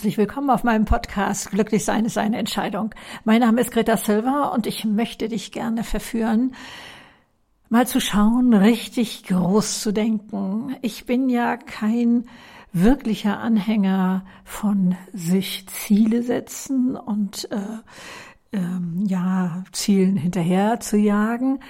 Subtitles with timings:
[0.00, 2.94] herzlich willkommen auf meinem Podcast Glücklich sein ist eine Entscheidung.
[3.24, 6.54] Mein Name ist Greta Silva und ich möchte dich gerne verführen,
[7.68, 10.74] mal zu schauen, richtig groß zu denken.
[10.80, 12.24] Ich bin ja kein
[12.72, 21.60] wirklicher Anhänger von sich Ziele setzen und äh, ähm, ja Zielen hinterher zu jagen,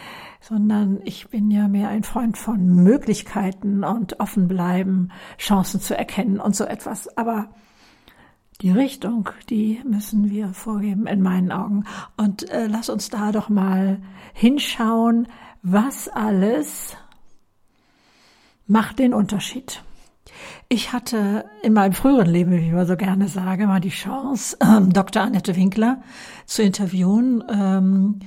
[0.40, 6.38] sondern ich bin ja mehr ein Freund von Möglichkeiten und offen bleiben, Chancen zu erkennen
[6.38, 7.08] und so etwas.
[7.18, 7.48] Aber
[8.60, 11.84] die Richtung, die müssen wir vorgeben in meinen Augen.
[12.16, 14.00] Und äh, lass uns da doch mal
[14.34, 15.28] hinschauen,
[15.62, 16.96] was alles
[18.66, 19.82] macht den Unterschied.
[20.68, 24.56] Ich hatte in meinem früheren Leben, wie ich immer so gerne sage, mal die Chance,
[24.62, 25.22] ähm, Dr.
[25.22, 26.02] Annette Winkler
[26.46, 27.42] zu interviewen.
[27.50, 28.20] Ähm,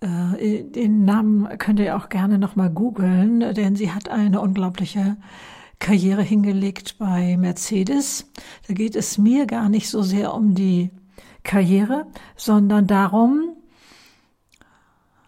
[0.00, 5.16] äh, den Namen könnt ihr auch gerne nochmal googeln, denn sie hat eine unglaubliche
[5.78, 8.30] Karriere hingelegt bei Mercedes.
[8.66, 10.90] Da geht es mir gar nicht so sehr um die
[11.42, 13.56] Karriere, sondern darum,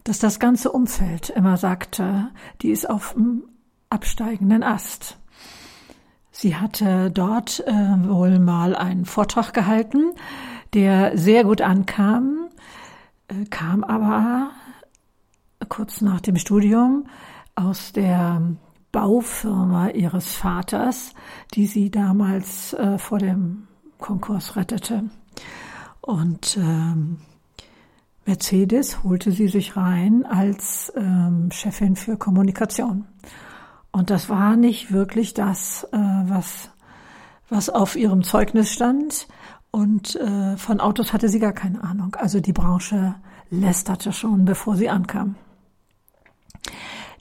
[0.05, 2.29] dass das ganze Umfeld immer sagte,
[2.63, 3.45] die ist auf dem
[3.91, 5.19] absteigenden Ast.
[6.31, 10.13] Sie hatte dort äh, wohl mal einen Vortrag gehalten,
[10.75, 12.49] der sehr gut ankam,
[13.29, 14.51] äh, kam aber
[15.69, 17.07] kurz nach dem Studium
[17.55, 18.43] aus der
[18.97, 21.13] Baufirma ihres Vaters,
[21.53, 25.05] die sie damals äh, vor dem Konkurs rettete.
[26.01, 27.19] Und ähm,
[28.25, 33.05] Mercedes holte sie sich rein als ähm, Chefin für Kommunikation.
[33.93, 36.71] Und das war nicht wirklich das, äh, was,
[37.51, 39.29] was auf ihrem Zeugnis stand.
[39.71, 42.17] Und äh, von Autos hatte sie gar keine Ahnung.
[42.19, 43.15] Also die Branche
[43.51, 45.35] lästerte schon, bevor sie ankam.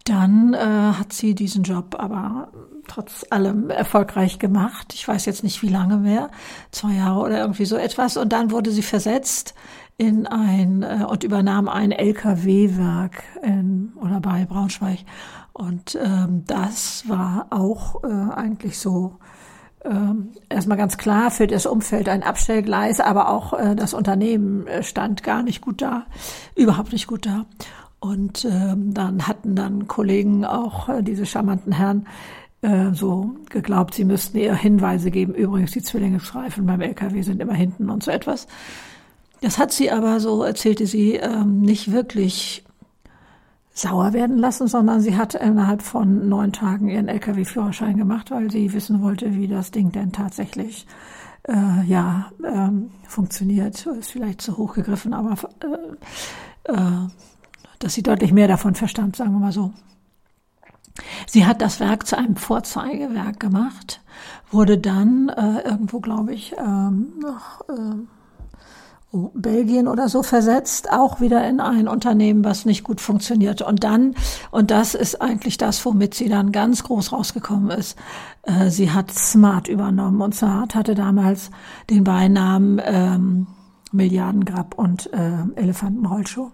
[0.05, 2.49] Dann äh, hat sie diesen Job aber
[2.87, 4.93] trotz allem erfolgreich gemacht.
[4.93, 6.29] Ich weiß jetzt nicht wie lange mehr,
[6.71, 8.15] zwei Jahre oder irgendwie so etwas.
[8.15, 9.55] Und dann wurde sie versetzt
[9.97, 14.99] in ein äh, und übernahm ein LKW-Werk in, oder bei Braunschweig
[15.57, 19.19] und ähm, das war auch äh, eigentlich so
[19.85, 24.83] ähm, erstmal ganz klar für das Umfeld ein Abstellgleis, aber auch äh, das Unternehmen äh,
[24.83, 26.07] stand gar nicht gut da,
[26.55, 27.45] überhaupt nicht gut da.
[27.99, 32.07] Und ähm, dann hatten dann Kollegen auch äh, diese charmanten Herren
[32.61, 35.33] äh, so geglaubt, sie müssten eher Hinweise geben.
[35.33, 38.47] Übrigens, die Zwillingsreifen beim LKW sind immer hinten und so etwas.
[39.41, 42.63] Das hat sie aber, so erzählte sie, ähm, nicht wirklich
[43.75, 48.71] sauer werden lassen, sondern sie hat innerhalb von neun Tagen ihren Lkw-Führerschein gemacht, weil sie
[48.73, 50.87] wissen wollte, wie das Ding denn tatsächlich
[51.43, 53.85] äh, ja ähm, funktioniert.
[53.85, 57.07] Ist vielleicht zu hoch gegriffen, aber äh, äh,
[57.79, 59.73] dass sie deutlich mehr davon verstand, sagen wir mal so.
[61.27, 64.01] Sie hat das Werk zu einem Vorzeigewerk gemacht,
[64.49, 67.95] wurde dann äh, irgendwo, glaube ich, ähm, noch äh,
[69.33, 73.61] Belgien oder so versetzt, auch wieder in ein Unternehmen, was nicht gut funktioniert.
[73.61, 74.15] Und dann,
[74.51, 77.97] und das ist eigentlich das, womit sie dann ganz groß rausgekommen ist,
[78.43, 80.21] äh, sie hat Smart übernommen.
[80.21, 81.49] Und Smart hatte damals
[81.89, 83.47] den Beinamen ähm,
[83.91, 86.51] Milliardengrab und äh, Elefantenrollschuh.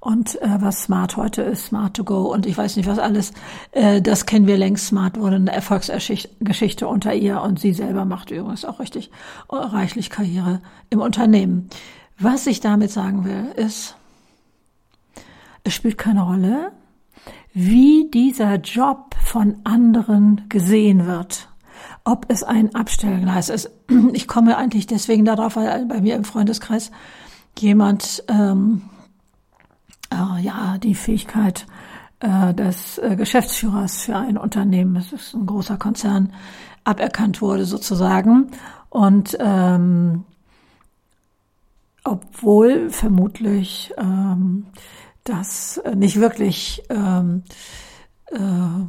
[0.00, 3.32] Und äh, was Smart heute ist, Smart to Go und ich weiß nicht was alles,
[3.72, 4.86] äh, das kennen wir längst.
[4.86, 9.10] Smart wurde eine Erfolgsgeschichte unter ihr und sie selber macht übrigens auch richtig
[9.50, 11.68] reichlich Karriere im Unternehmen.
[12.18, 13.96] Was ich damit sagen will, ist,
[15.64, 16.72] es spielt keine Rolle,
[17.52, 21.48] wie dieser Job von anderen gesehen wird.
[22.04, 23.70] Ob es ein Abstellgleis ist.
[24.12, 26.92] Ich komme eigentlich deswegen darauf, weil bei mir im Freundeskreis
[27.58, 28.82] jemand ähm,
[30.12, 31.66] äh, ja die Fähigkeit
[32.20, 36.32] äh, des äh, Geschäftsführers für ein Unternehmen, das ist ein großer Konzern,
[36.84, 38.50] aberkannt wurde sozusagen.
[38.88, 40.24] Und ähm,
[42.04, 44.66] obwohl vermutlich ähm,
[45.24, 47.42] das nicht wirklich ähm,
[48.30, 48.86] äh,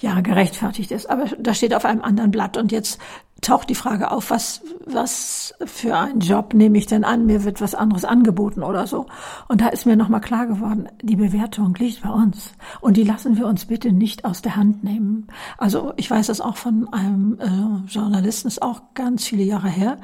[0.00, 1.10] ja gerechtfertigt ist.
[1.10, 2.56] Aber das steht auf einem anderen Blatt.
[2.56, 2.98] Und jetzt
[3.40, 7.26] taucht die Frage auf, was, was für einen Job nehme ich denn an?
[7.26, 9.06] Mir wird was anderes angeboten oder so.
[9.48, 12.52] Und da ist mir nochmal klar geworden, die Bewertung liegt bei uns.
[12.80, 15.28] Und die lassen wir uns bitte nicht aus der Hand nehmen.
[15.56, 19.98] Also ich weiß das auch von einem äh, Journalisten, ist auch ganz viele Jahre her.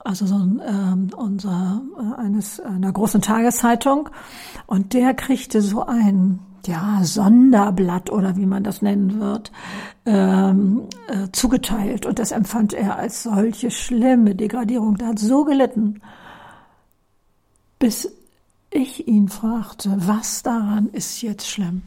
[0.00, 4.08] Also so ein, ähm, unser, äh, eines, einer großen Tageszeitung.
[4.66, 9.50] Und der kriegte so ein ja, Sonderblatt oder wie man das nennen wird,
[10.04, 12.04] ähm, äh, zugeteilt.
[12.04, 14.98] Und das empfand er als solche schlimme Degradierung.
[14.98, 16.02] Der hat so gelitten,
[17.78, 18.10] bis
[18.70, 21.82] ich ihn fragte, was daran ist jetzt schlimm?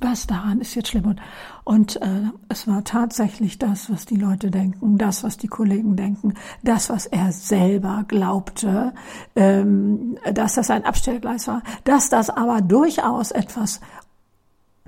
[0.00, 1.06] Was daran ist jetzt schlimm?
[1.06, 1.20] Und,
[1.64, 6.34] und äh, es war tatsächlich das, was die Leute denken, das, was die Kollegen denken,
[6.62, 8.92] das, was er selber glaubte,
[9.34, 13.80] ähm, dass das ein Abstellgleis war, dass das aber durchaus etwas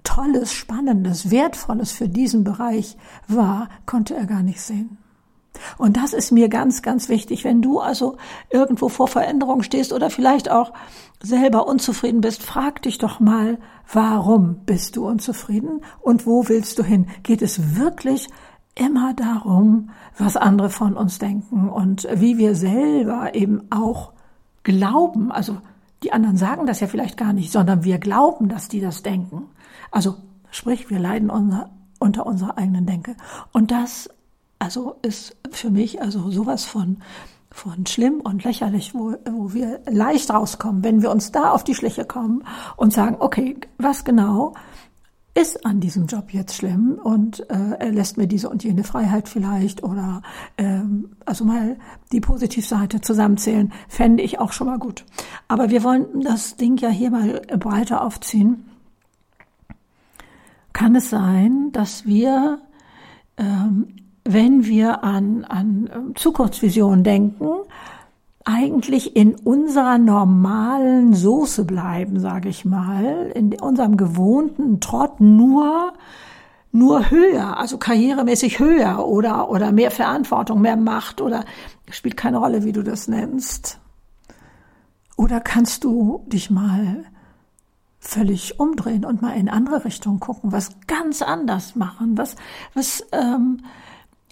[0.06, 2.96] Tolles, Spannendes, Wertvolles für diesen Bereich
[3.28, 4.98] war, konnte er gar nicht sehen.
[5.78, 7.44] Und das ist mir ganz, ganz wichtig.
[7.44, 8.16] Wenn du also
[8.50, 10.72] irgendwo vor Veränderung stehst oder vielleicht auch
[11.22, 13.58] selber unzufrieden bist, frag dich doch mal,
[13.92, 17.06] warum bist du unzufrieden und wo willst du hin?
[17.22, 18.28] Geht es wirklich
[18.74, 24.12] immer darum, was andere von uns denken und wie wir selber eben auch
[24.62, 25.58] glauben, also
[26.02, 29.48] die anderen sagen das ja vielleicht gar nicht, sondern wir glauben, dass die das denken.
[29.90, 30.16] Also
[30.50, 33.16] sprich, wir leiden unser, unter unserer eigenen Denke.
[33.52, 34.08] Und das
[34.58, 36.98] also ist für mich also sowas von
[37.52, 41.74] von schlimm und lächerlich, wo, wo wir leicht rauskommen, wenn wir uns da auf die
[41.74, 42.44] Schliche kommen
[42.76, 44.52] und sagen, okay, was genau
[45.36, 49.28] ist an diesem Job jetzt schlimm und äh, er lässt mir diese und jene Freiheit
[49.28, 50.22] vielleicht oder
[50.56, 51.76] ähm, also mal
[52.10, 55.04] die Positivseite zusammenzählen, fände ich auch schon mal gut.
[55.46, 58.64] Aber wir wollen das Ding ja hier mal breiter aufziehen.
[60.76, 62.58] Kann es sein, dass wir
[63.38, 63.86] ähm,
[64.24, 67.48] wenn wir an, an ähm, Zukunftsvisionen denken,
[68.44, 75.94] eigentlich in unserer normalen Soße bleiben, sage ich mal, in unserem gewohnten Trott nur
[76.72, 81.46] nur höher, also karrieremäßig höher oder oder mehr Verantwortung, mehr Macht oder
[81.90, 83.80] spielt keine Rolle, wie du das nennst.
[85.16, 87.06] Oder kannst du dich mal
[88.06, 92.36] völlig umdrehen und mal in andere Richtung gucken, was ganz anders machen, was
[92.74, 93.62] was ähm,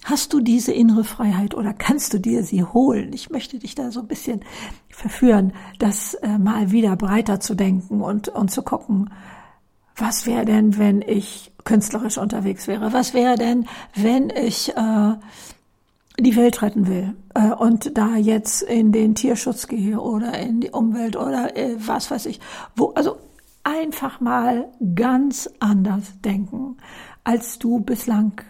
[0.05, 3.11] Hast du diese innere Freiheit oder kannst du dir sie holen?
[3.11, 4.41] Ich möchte dich da so ein bisschen
[4.87, 9.09] verführen, das äh, mal wieder breiter zu denken und, und zu gucken,
[9.95, 12.93] was wäre denn, wenn ich künstlerisch unterwegs wäre?
[12.93, 15.13] Was wäre denn, wenn ich äh,
[16.19, 20.69] die Welt retten will äh, und da jetzt in den Tierschutz gehe oder in die
[20.69, 22.39] Umwelt oder äh, was weiß ich,
[22.75, 23.17] wo also
[23.65, 26.77] einfach mal ganz anders denken,
[27.23, 28.41] als du bislang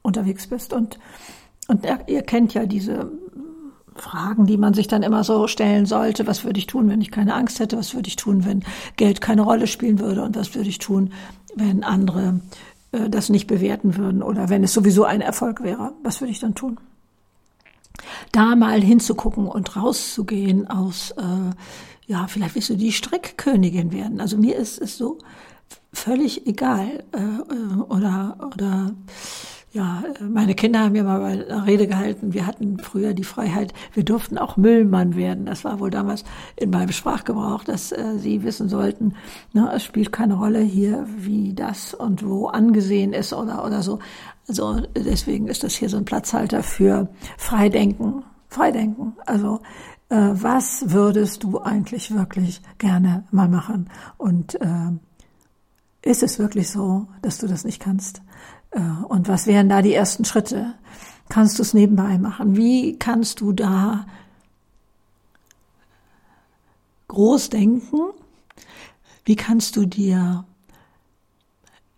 [0.00, 0.72] unterwegs bist.
[0.72, 0.98] Und,
[1.68, 3.10] und ihr kennt ja diese
[3.96, 6.26] Fragen, die man sich dann immer so stellen sollte.
[6.26, 7.76] Was würde ich tun, wenn ich keine Angst hätte?
[7.76, 8.64] Was würde ich tun, wenn
[8.96, 10.22] Geld keine Rolle spielen würde?
[10.22, 11.12] Und was würde ich tun,
[11.56, 12.40] wenn andere
[12.92, 15.92] äh, das nicht bewerten würden oder wenn es sowieso ein Erfolg wäre?
[16.04, 16.78] Was würde ich dann tun?
[18.32, 21.50] Da mal hinzugucken und rauszugehen aus, äh,
[22.10, 24.20] ja, vielleicht willst du die Strickkönigin werden.
[24.20, 25.18] Also mir ist es so
[25.92, 28.92] völlig egal äh, äh oder oder
[29.72, 32.34] ja, meine Kinder haben mir mal eine Rede gehalten.
[32.34, 35.46] Wir hatten früher die Freiheit, wir durften auch Müllmann werden.
[35.46, 36.24] Das war wohl damals
[36.56, 39.14] in meinem Sprachgebrauch, dass äh, sie wissen sollten,
[39.52, 44.00] ne, es spielt keine Rolle hier, wie das und wo angesehen ist oder, oder so.
[44.48, 47.08] Also deswegen ist das hier so ein Platzhalter für
[47.38, 48.24] Freidenken.
[48.48, 49.12] Freidenken.
[49.26, 49.60] Also
[50.10, 53.88] äh, was würdest du eigentlich wirklich gerne mal machen?
[54.18, 54.90] Und äh,
[56.02, 58.22] ist es wirklich so, dass du das nicht kannst?
[58.72, 60.74] Äh, und was wären da die ersten Schritte?
[61.28, 62.56] Kannst du es nebenbei machen?
[62.56, 64.06] Wie kannst du da
[67.08, 67.98] groß denken?
[69.24, 70.44] Wie kannst du dir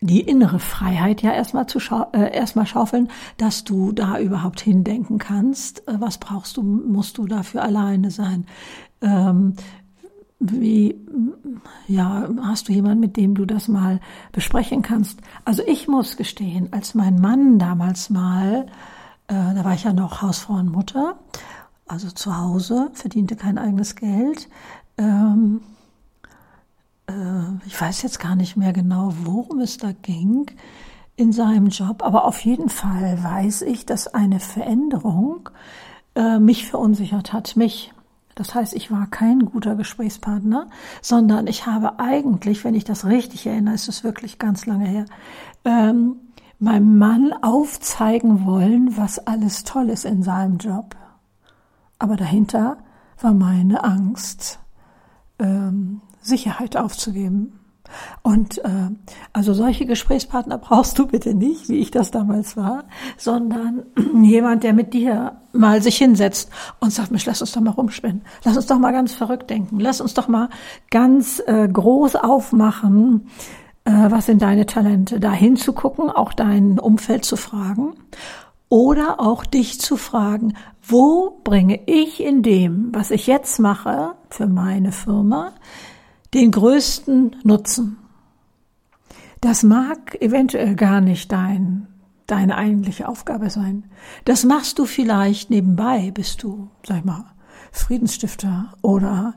[0.03, 5.19] die innere Freiheit ja erstmal zu schau äh, erstmal schaufeln, dass du da überhaupt hindenken
[5.19, 5.87] kannst.
[5.89, 6.63] Äh, was brauchst du?
[6.63, 8.47] Musst du dafür alleine sein?
[9.01, 9.55] Ähm,
[10.41, 10.97] wie,
[11.87, 14.01] ja, hast du jemanden, mit dem du das mal
[14.33, 15.21] besprechen kannst?
[15.45, 18.67] Also ich muss gestehen, als mein Mann damals mal,
[19.29, 21.17] äh, da war ich ja noch Hausfrau und Mutter,
[21.87, 24.49] also zu Hause, verdiente kein eigenes Geld.
[24.99, 25.72] Ähm, äh,
[27.67, 30.51] ich weiß jetzt gar nicht mehr genau, worum es da ging
[31.17, 35.51] in seinem Job, aber auf jeden Fall weiß ich, dass eine Veränderung
[36.15, 37.93] äh, mich verunsichert hat, mich
[38.35, 40.69] das heißt, ich war kein guter Gesprächspartner,
[41.03, 45.05] sondern ich habe eigentlich, wenn ich das richtig erinnere, ist es wirklich ganz lange her,
[45.65, 46.17] ähm,
[46.59, 50.97] meinem Mann aufzeigen wollen, was alles toll ist in seinem Job.
[51.99, 52.79] Aber dahinter
[53.21, 54.59] war meine Angst,
[55.39, 57.59] ähm, Sicherheit aufzugeben.
[58.23, 58.91] Und äh,
[59.33, 62.85] also solche Gesprächspartner brauchst du bitte nicht, wie ich das damals war,
[63.17, 63.83] sondern
[64.23, 66.51] jemand, der mit dir mal sich hinsetzt
[66.81, 69.79] und sagt, Mensch, lass uns doch mal rumspinnen, lass uns doch mal ganz verrückt denken,
[69.81, 70.49] lass uns doch mal
[70.91, 73.29] ganz äh, groß aufmachen,
[73.85, 77.95] äh, was sind deine Talente, da hinzugucken, auch dein Umfeld zu fragen
[78.69, 84.47] oder auch dich zu fragen, wo bringe ich in dem, was ich jetzt mache für
[84.47, 85.53] meine Firma,
[86.35, 87.99] den größten Nutzen.
[89.41, 91.89] Das mag eventuell gar nicht dein,
[92.27, 93.85] deine eigentliche Aufgabe sein.
[94.25, 97.25] Das machst du vielleicht nebenbei, bist du, sag ich mal,
[97.73, 99.35] Friedensstifter oder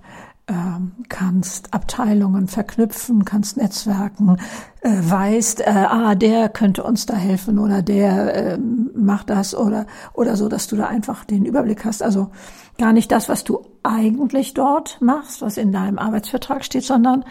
[0.47, 4.37] ähm, kannst Abteilungen verknüpfen, kannst Netzwerken,
[4.81, 8.57] äh, weißt, äh, ah, der könnte uns da helfen oder der äh,
[8.95, 12.03] macht das oder oder so, dass du da einfach den Überblick hast.
[12.03, 12.29] Also
[12.77, 17.25] gar nicht das, was du eigentlich dort machst, was in deinem Arbeitsvertrag steht, sondern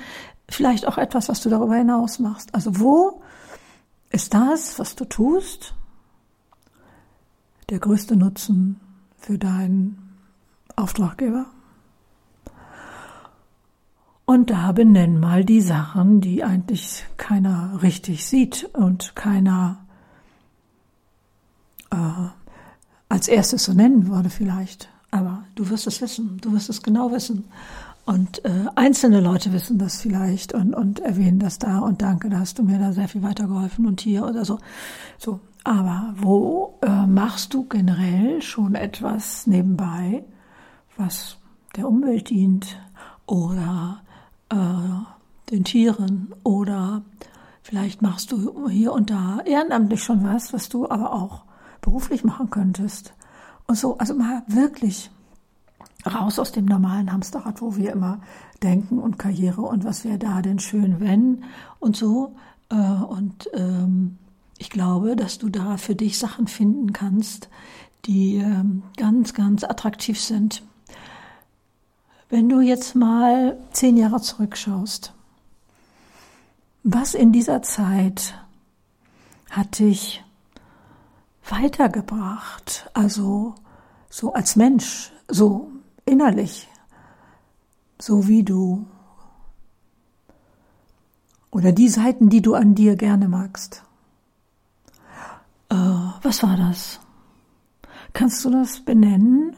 [0.48, 2.54] vielleicht auch etwas, was du darüber hinaus machst.
[2.54, 3.22] Also wo
[4.10, 5.74] ist das, was du tust,
[7.70, 8.80] der größte Nutzen
[9.18, 10.16] für deinen
[10.76, 11.46] Auftraggeber?
[14.26, 19.84] Und da benennen mal die Sachen, die eigentlich keiner richtig sieht und keiner
[21.90, 21.96] äh,
[23.10, 24.88] als erstes so nennen würde vielleicht.
[25.14, 27.44] Aber du wirst es wissen, du wirst es genau wissen.
[28.04, 32.40] Und äh, einzelne Leute wissen das vielleicht und, und erwähnen das da und danke, da
[32.40, 34.58] hast du mir da sehr viel weitergeholfen und hier oder so.
[35.16, 40.24] So, aber wo äh, machst du generell schon etwas nebenbei,
[40.96, 41.36] was
[41.76, 42.76] der Umwelt dient
[43.24, 44.02] oder
[44.48, 47.02] äh, den Tieren oder
[47.62, 51.44] vielleicht machst du hier und da ehrenamtlich schon was, was du aber auch
[51.80, 53.14] beruflich machen könntest.
[53.66, 55.10] Und so, also mal wirklich
[56.06, 58.20] raus aus dem normalen Hamsterrad, wo wir immer
[58.62, 61.44] denken und Karriere und was wäre da denn schön, wenn
[61.78, 62.34] und so.
[62.70, 64.18] Äh, und ähm,
[64.58, 67.48] ich glaube, dass du da für dich Sachen finden kannst,
[68.06, 70.62] die ähm, ganz, ganz attraktiv sind.
[72.28, 75.12] Wenn du jetzt mal zehn Jahre zurückschaust,
[76.82, 78.34] was in dieser Zeit
[79.50, 80.23] hat dich
[81.48, 82.90] weitergebracht?
[82.94, 83.54] Also
[84.08, 85.70] so als Mensch, so
[86.04, 86.68] innerlich,
[87.98, 88.86] so wie du
[91.50, 93.84] oder die Seiten, die du an dir gerne magst.
[95.68, 97.00] Äh, was war das?
[98.12, 99.56] Kannst du das benennen?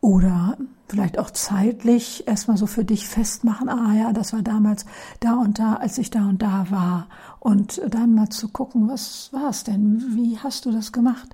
[0.00, 0.58] Oder
[0.92, 4.84] vielleicht auch zeitlich erstmal so für dich festmachen, ah ja, das war damals
[5.20, 7.08] da und da, als ich da und da war.
[7.40, 10.04] Und dann mal zu gucken, was war es denn?
[10.14, 11.30] Wie hast du das gemacht?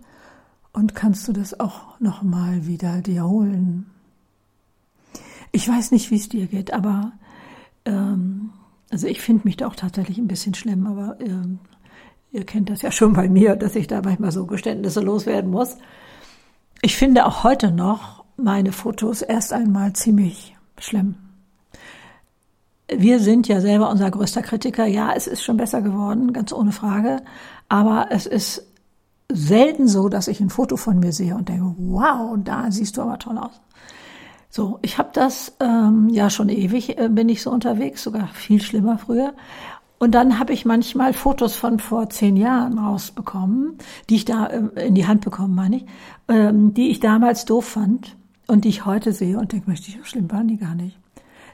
[0.72, 3.86] Und kannst du das auch nochmal wieder dir holen?
[5.50, 7.10] Ich weiß nicht, wie es dir geht, aber
[7.84, 8.50] ähm,
[8.90, 11.58] also ich finde mich da auch tatsächlich ein bisschen schlimm, aber ähm,
[12.30, 15.78] ihr kennt das ja schon bei mir, dass ich da manchmal so Geständnisse loswerden muss.
[16.80, 21.16] Ich finde auch heute noch, meine Fotos erst einmal ziemlich schlimm.
[22.90, 24.86] Wir sind ja selber unser größter Kritiker.
[24.86, 27.22] Ja, es ist schon besser geworden, ganz ohne Frage.
[27.68, 28.66] Aber es ist
[29.30, 33.02] selten so, dass ich ein Foto von mir sehe und denke, wow, da siehst du
[33.02, 33.60] aber toll aus.
[34.48, 38.62] So, ich habe das ähm, ja schon ewig, äh, bin ich so unterwegs, sogar viel
[38.62, 39.34] schlimmer früher.
[39.98, 43.76] Und dann habe ich manchmal Fotos von vor zehn Jahren rausbekommen,
[44.08, 45.86] die ich da äh, in die Hand bekommen, meine ich,
[46.28, 48.16] ähm, die ich damals doof fand
[48.48, 50.98] und die ich heute sehe und denke, so schlimm waren die gar nicht.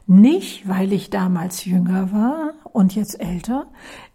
[0.06, 3.66] Nicht, weil ich damals jünger war und jetzt älter.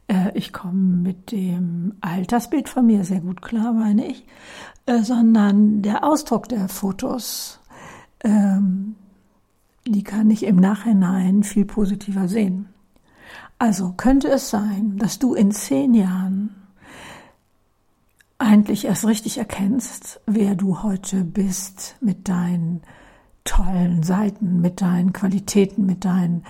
[0.07, 4.25] Äh, ich komme mit dem Altersbild von mir sehr gut klar, meine ich,
[4.85, 7.59] äh, sondern der Ausdruck der Fotos,
[8.23, 8.95] ähm,
[9.85, 12.69] die kann ich im Nachhinein viel positiver sehen.
[13.57, 16.55] Also könnte es sein, dass du in zehn Jahren
[18.39, 22.81] eigentlich erst richtig erkennst, wer du heute bist mit deinen
[23.43, 26.45] tollen Seiten, mit deinen Qualitäten, mit deinen,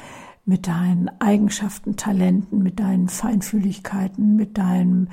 [0.45, 5.07] mit deinen Eigenschaften, Talenten, mit deinen Feinfühligkeiten, mit deinem,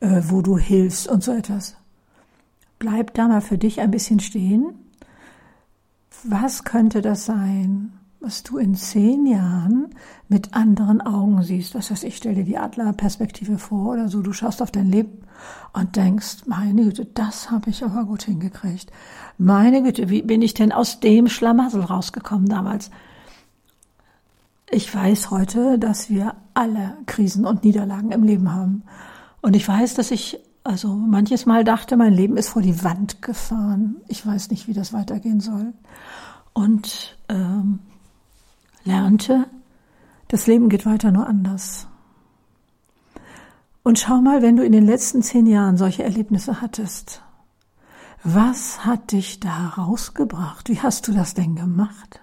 [0.00, 1.76] äh, wo du hilfst und so etwas.
[2.78, 4.74] Bleib da mal für dich ein bisschen stehen.
[6.24, 7.92] Was könnte das sein?
[8.26, 9.94] Was du in zehn Jahren
[10.28, 11.76] mit anderen Augen siehst.
[11.76, 14.20] Was heißt, ich, stell dir die Adlerperspektive vor oder so.
[14.20, 15.18] Du schaust auf dein Leben
[15.72, 18.90] und denkst, meine Güte, das habe ich aber gut hingekriegt.
[19.38, 22.90] Meine Güte, wie bin ich denn aus dem Schlamassel rausgekommen damals?
[24.70, 28.82] Ich weiß heute, dass wir alle Krisen und Niederlagen im Leben haben.
[29.40, 33.22] Und ich weiß, dass ich also manches Mal dachte, mein Leben ist vor die Wand
[33.22, 33.98] gefahren.
[34.08, 35.74] Ich weiß nicht, wie das weitergehen soll.
[36.54, 37.78] Und ähm,
[38.86, 39.46] lernte,
[40.28, 41.86] das Leben geht weiter nur anders.
[43.82, 47.22] Und schau mal, wenn du in den letzten zehn Jahren solche Erlebnisse hattest,
[48.24, 50.68] was hat dich da rausgebracht?
[50.68, 52.20] Wie hast du das denn gemacht?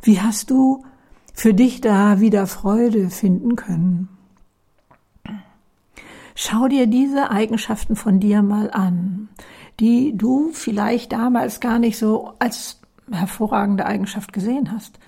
[0.00, 0.84] Wie hast du
[1.34, 4.08] für dich da wieder Freude finden können?
[6.34, 9.28] Schau dir diese Eigenschaften von dir mal an,
[9.80, 14.98] die du vielleicht damals gar nicht so als hervorragende Eigenschaft gesehen hast.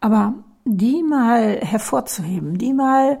[0.00, 0.34] Aber
[0.64, 3.20] die mal hervorzuheben, die mal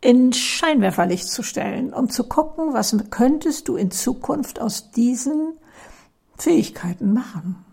[0.00, 5.54] in Scheinwerferlicht zu stellen, um zu gucken, was könntest du in Zukunft aus diesen
[6.36, 7.64] Fähigkeiten machen.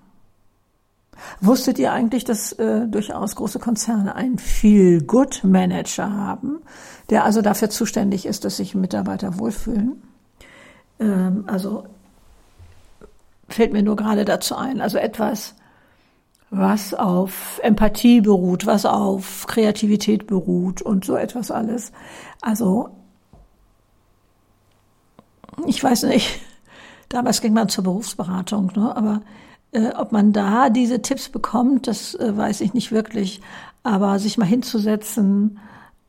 [1.39, 6.60] Wusstet ihr eigentlich, dass äh, durchaus große Konzerne einen Feel-Good-Manager haben,
[7.10, 10.01] der also dafür zuständig ist, dass sich Mitarbeiter wohlfühlen?
[11.00, 11.86] Ähm, also
[13.50, 14.81] fällt mir nur gerade dazu ein.
[14.81, 15.55] Also etwas,
[16.51, 21.93] was auf Empathie beruht, was auf Kreativität beruht und so etwas alles.
[22.41, 22.89] Also
[25.65, 26.41] ich weiß nicht,
[27.10, 28.96] damals ging man zur Berufsberatung, ne?
[28.96, 29.22] aber
[29.72, 33.41] äh, ob man da diese Tipps bekommt, das äh, weiß ich nicht wirklich.
[33.84, 35.58] Aber sich mal hinzusetzen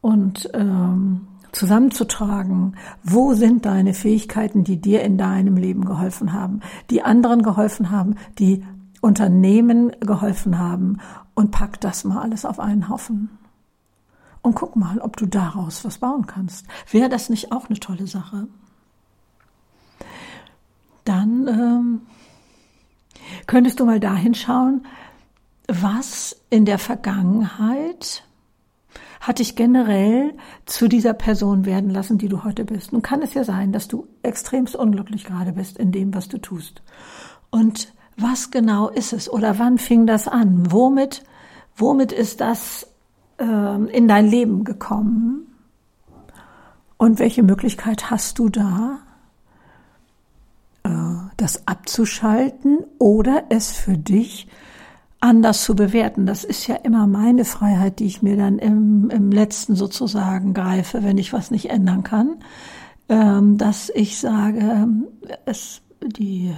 [0.00, 7.02] und ähm, zusammenzutragen, wo sind deine Fähigkeiten, die dir in deinem Leben geholfen haben, die
[7.02, 8.64] anderen geholfen haben, die
[9.02, 10.99] Unternehmen geholfen haben
[11.35, 13.37] und pack das mal alles auf einen Haufen.
[14.42, 16.66] Und guck mal, ob du daraus was bauen kannst.
[16.90, 18.47] Wäre das nicht auch eine tolle Sache?
[21.04, 22.00] Dann ähm,
[23.47, 24.87] könntest du mal dahin schauen,
[25.66, 28.25] was in der Vergangenheit
[29.21, 30.35] hat dich generell
[30.66, 32.92] zu dieser Person werden lassen, die du heute bist.
[32.92, 36.38] Nun kann es ja sein, dass du extremst unglücklich gerade bist in dem, was du
[36.38, 36.82] tust.
[37.50, 40.71] Und was genau ist es oder wann fing das an?
[40.71, 41.23] Womit,
[41.76, 42.87] womit ist das
[43.38, 45.47] äh, in dein Leben gekommen?
[46.97, 48.99] Und welche Möglichkeit hast du da,
[50.85, 50.90] äh,
[51.37, 54.49] das abzuschalten oder es für dich
[55.23, 56.26] anders zu bewerten.
[56.26, 61.04] Das ist ja immer meine Freiheit, die ich mir dann im, im letzten sozusagen greife,
[61.04, 62.37] wenn ich was nicht ändern kann,
[63.09, 64.88] ähm, dass ich sage,
[65.45, 66.54] es, die,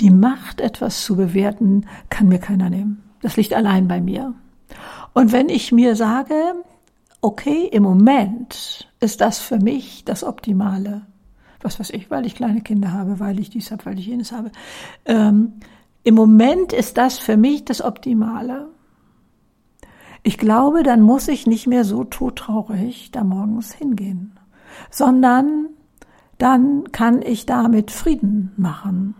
[0.00, 3.02] die Macht, etwas zu bewerten, kann mir keiner nehmen.
[3.22, 4.34] Das liegt allein bei mir.
[5.12, 6.34] Und wenn ich mir sage,
[7.20, 11.06] okay, im Moment ist das für mich das Optimale,
[11.62, 14.32] was weiß ich, weil ich kleine Kinder habe, weil ich dies habe, weil ich jenes
[14.32, 14.50] habe,
[15.06, 15.54] ähm,
[16.02, 18.68] im Moment ist das für mich das Optimale.
[20.22, 24.38] Ich glaube, dann muss ich nicht mehr so todtraurig da morgens hingehen,
[24.90, 25.68] sondern
[26.38, 29.14] dann kann ich damit Frieden machen.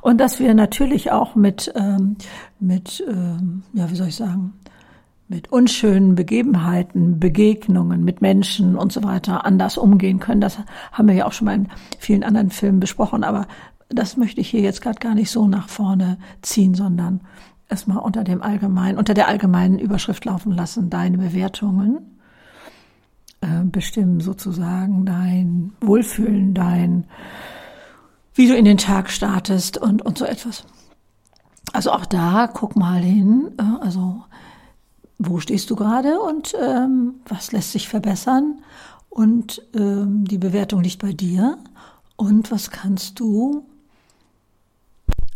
[0.00, 2.16] Und dass wir natürlich auch mit, ähm,
[2.60, 4.54] mit ähm, ja, wie soll ich sagen,
[5.28, 10.40] mit unschönen Begebenheiten, Begegnungen mit Menschen und so weiter anders umgehen können.
[10.40, 10.58] Das
[10.92, 13.46] haben wir ja auch schon mal in vielen anderen Filmen besprochen, aber
[13.88, 17.20] das möchte ich hier jetzt gerade gar nicht so nach vorne ziehen, sondern
[17.68, 20.90] erstmal unter dem allgemeinen, unter der allgemeinen Überschrift laufen lassen.
[20.90, 22.13] Deine Bewertungen
[23.44, 27.04] äh, bestimmen sozusagen dein Wohlfühlen, dein,
[28.34, 30.64] wie du in den Tag startest und, und so etwas.
[31.72, 34.24] Also auch da guck mal hin, äh, also
[35.18, 38.62] wo stehst du gerade und ähm, was lässt sich verbessern
[39.08, 41.58] und ähm, die Bewertung liegt bei dir
[42.16, 43.66] und was kannst du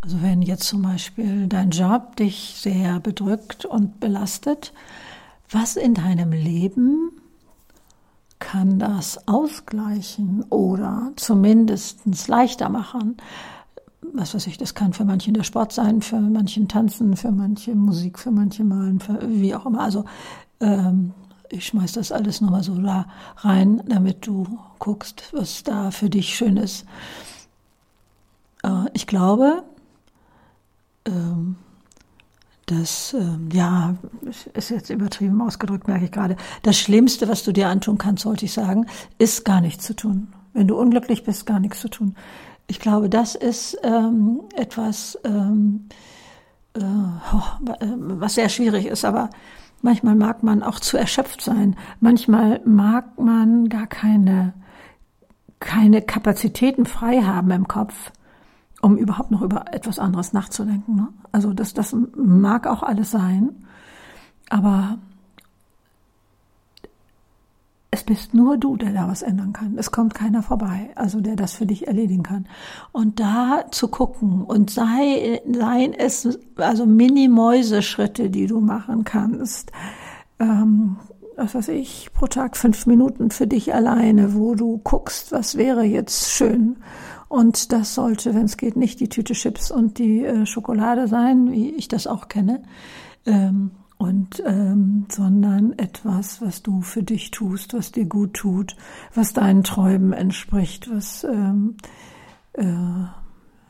[0.00, 4.72] also wenn jetzt zum Beispiel dein Job dich sehr bedrückt und belastet,
[5.50, 7.17] was in deinem Leben
[8.38, 13.16] kann das ausgleichen oder zumindest leichter machen?
[14.12, 17.74] Was weiß ich, das kann für manchen der Sport sein, für manchen Tanzen, für manche
[17.74, 19.80] Musik, für manche Malen, für wie auch immer.
[19.80, 20.04] Also
[20.60, 21.12] ähm,
[21.50, 23.06] ich schmeiß das alles nochmal so da
[23.38, 26.84] rein, damit du guckst, was da für dich schön ist.
[28.62, 29.62] Äh, ich glaube,
[31.04, 31.56] ähm,
[32.70, 33.96] das, ähm, ja,
[34.54, 36.36] ist jetzt übertrieben ausgedrückt, merke ich gerade.
[36.62, 38.86] Das Schlimmste, was du dir antun kannst, sollte ich sagen,
[39.18, 40.28] ist gar nichts zu tun.
[40.52, 42.14] Wenn du unglücklich bist, gar nichts zu tun.
[42.66, 45.88] Ich glaube, das ist ähm, etwas, ähm,
[46.74, 49.30] äh, äh, was sehr schwierig ist, aber
[49.80, 51.76] manchmal mag man auch zu erschöpft sein.
[52.00, 54.52] Manchmal mag man gar keine,
[55.60, 58.12] keine Kapazitäten frei haben im Kopf
[58.80, 60.96] um überhaupt noch über etwas anderes nachzudenken.
[60.96, 61.08] Ne?
[61.32, 63.50] Also das, das mag auch alles sein,
[64.48, 64.98] aber
[67.90, 69.76] es bist nur du, der da was ändern kann.
[69.78, 72.46] Es kommt keiner vorbei, also der das für dich erledigen kann.
[72.92, 79.72] Und da zu gucken und sei, seien es also Mini-Mäuse-Schritte, die du machen kannst.
[80.38, 80.96] Ähm,
[81.36, 85.84] was weiß ich, pro Tag fünf Minuten für dich alleine, wo du guckst, was wäre
[85.84, 86.76] jetzt schön
[87.28, 91.52] und das sollte, wenn es geht, nicht die Tüte Chips und die äh, Schokolade sein,
[91.52, 92.62] wie ich das auch kenne,
[93.26, 98.76] ähm, und ähm, sondern etwas, was du für dich tust, was dir gut tut,
[99.12, 101.76] was deinen Träumen entspricht, was ähm,
[102.52, 102.64] äh,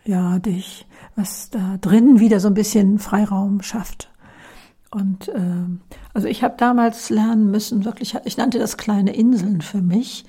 [0.04, 4.10] ja dich, was da drinnen wieder so ein bisschen Freiraum schafft.
[4.90, 5.66] Und äh,
[6.14, 10.24] also ich habe damals lernen müssen, wirklich, ich nannte das kleine Inseln für mich.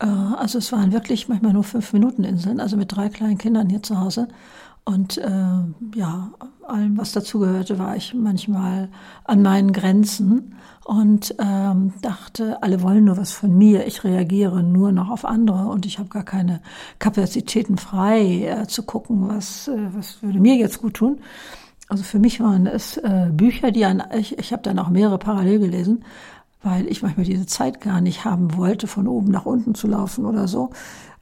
[0.00, 3.68] Äh, also es waren wirklich manchmal nur fünf Minuten Inseln, also mit drei kleinen Kindern
[3.68, 4.28] hier zu Hause.
[4.84, 5.28] Und äh,
[5.94, 6.30] ja,
[6.66, 8.88] allem, was dazugehörte, war ich manchmal
[9.24, 13.86] an meinen Grenzen und ähm, dachte, alle wollen nur was von mir.
[13.86, 16.62] Ich reagiere nur noch auf andere und ich habe gar keine
[16.98, 21.20] Kapazitäten frei äh, zu gucken, was, äh, was würde mir jetzt gut tun.
[21.90, 25.18] Also für mich waren es äh, Bücher, die an, ich, ich habe dann auch mehrere
[25.18, 26.04] parallel gelesen,
[26.62, 30.24] weil ich manchmal diese Zeit gar nicht haben wollte, von oben nach unten zu laufen
[30.24, 30.70] oder so.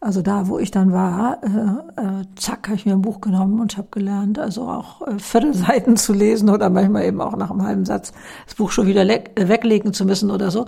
[0.01, 3.61] Also da, wo ich dann war, äh, äh, zack, habe ich mir ein Buch genommen
[3.61, 7.63] und habe gelernt, also auch äh, Viertelseiten zu lesen oder manchmal eben auch nach einem
[7.63, 8.13] halben Satz
[8.45, 10.67] das Buch schon wieder äh, weglegen zu müssen oder so.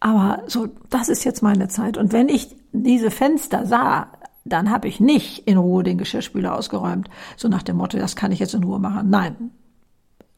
[0.00, 1.98] Aber so, das ist jetzt meine Zeit.
[1.98, 4.08] Und wenn ich diese Fenster sah,
[4.44, 8.32] dann habe ich nicht in Ruhe den Geschirrspüler ausgeräumt, so nach dem Motto, das kann
[8.32, 9.10] ich jetzt in Ruhe machen.
[9.10, 9.50] Nein,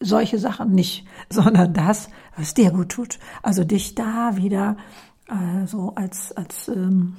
[0.02, 3.18] solche Sachen nicht, sondern das, was dir gut tut.
[3.42, 4.76] Also dich da wieder
[5.28, 7.16] äh, so als als ähm,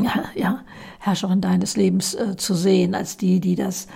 [0.00, 0.60] ja, ja,
[0.98, 3.88] Herrscherin deines Lebens äh, zu sehen, als die, die das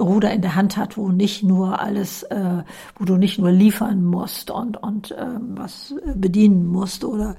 [0.00, 2.62] Ruder in der Hand hat, wo nicht nur alles, äh,
[2.96, 7.36] wo du nicht nur liefern musst und, und äh, was bedienen musst oder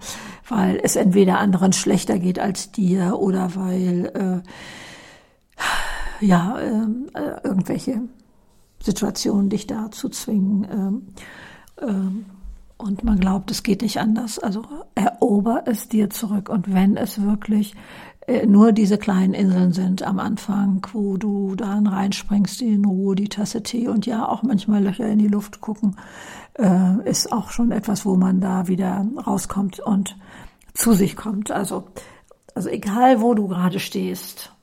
[0.48, 4.44] weil es entweder anderen schlechter geht als dir oder weil
[6.22, 8.02] äh, ja ähm, äh, irgendwelche
[8.86, 11.06] Situationen dich dazu zwingen.
[11.80, 12.12] Äh, äh,
[12.78, 14.38] und man glaubt, es geht nicht anders.
[14.38, 14.64] Also
[14.96, 16.50] erober es dir zurück.
[16.50, 17.74] Und wenn es wirklich
[18.28, 23.30] äh, nur diese kleinen Inseln sind am Anfang, wo du dann reinspringst in Ruhe, die
[23.30, 25.96] Tasse Tee und ja auch manchmal Löcher in die Luft gucken,
[26.60, 30.18] äh, ist auch schon etwas, wo man da wieder rauskommt und
[30.74, 31.52] zu sich kommt.
[31.52, 31.86] Also,
[32.56, 34.55] also egal, wo du gerade stehst,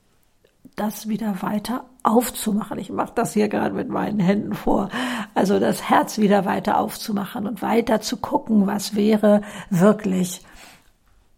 [0.75, 2.79] das wieder weiter aufzumachen.
[2.79, 4.89] Ich mache das hier gerade mit meinen Händen vor.
[5.33, 10.41] Also das Herz wieder weiter aufzumachen und weiter zu gucken, was wäre wirklich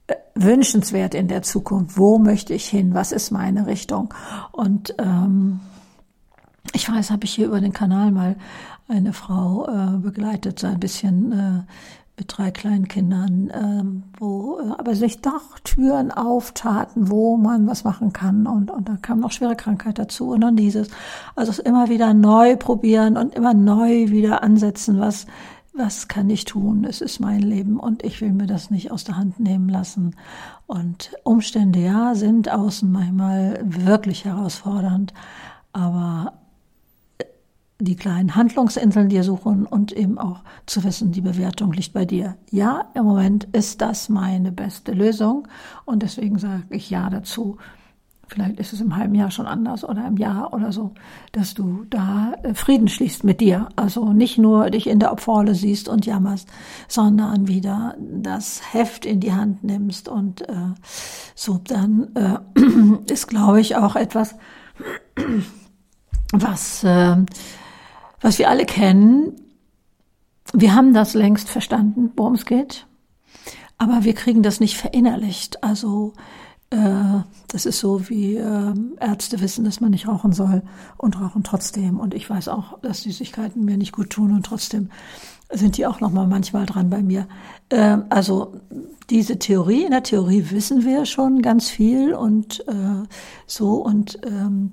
[0.08, 1.98] äh, wünschenswert in der Zukunft.
[1.98, 2.93] Wo möchte ich hin?
[2.93, 4.13] Was ist meine Richtung?
[4.52, 5.60] Und ähm,
[6.74, 8.36] ich weiß, habe ich hier über den Kanal mal
[8.88, 11.71] eine Frau äh, begleitet, so ein bisschen äh,
[12.17, 17.84] mit drei kleinen Kindern, ähm, wo äh, aber sich doch Türen auftaten, wo man was
[17.84, 20.89] machen kann und und da kam noch schwere Krankheit dazu und dann dieses,
[21.36, 25.25] also es immer wieder neu probieren und immer neu wieder ansetzen, was
[25.78, 26.86] was kann ich tun?
[26.86, 30.15] Es ist mein Leben und ich will mir das nicht aus der Hand nehmen lassen.
[30.67, 35.13] Und Umstände, ja, sind außen manchmal wirklich herausfordernd,
[35.73, 36.34] aber
[37.80, 42.38] die kleinen Handlungsinseln dir suchen und eben auch zu wissen, die Bewertung liegt bei dir.
[42.50, 45.48] Ja, im Moment ist das meine beste Lösung
[45.84, 47.58] und deswegen sage ich ja dazu.
[48.28, 50.94] Vielleicht ist es im halben Jahr schon anders oder im Jahr oder so,
[51.32, 53.70] dass du da äh, Frieden schließt mit dir.
[53.76, 56.50] Also nicht nur dich in der Opferrolle siehst und jammerst,
[56.88, 60.56] sondern wieder das Heft in die Hand nimmst und äh,
[61.36, 62.40] so dann äh,
[63.12, 64.36] ist, glaube ich, auch etwas,
[66.32, 67.18] was äh,
[68.26, 69.34] was wir alle kennen.
[70.52, 72.88] Wir haben das längst verstanden, worum es geht,
[73.78, 75.64] aber wir kriegen das nicht verinnerlicht.
[75.64, 76.14] Also
[76.72, 80.64] äh, das ist so, wie äh, Ärzte wissen, dass man nicht rauchen soll
[80.98, 82.00] und rauchen trotzdem.
[82.00, 84.90] Und ich weiß auch, dass Süßigkeiten mir nicht gut tun und trotzdem
[85.52, 87.28] sind die auch noch mal manchmal dran bei mir.
[87.70, 88.60] Äh, also
[89.12, 93.04] diese Theorie, in der Theorie wissen wir schon ganz viel und äh,
[93.46, 94.72] so und ähm,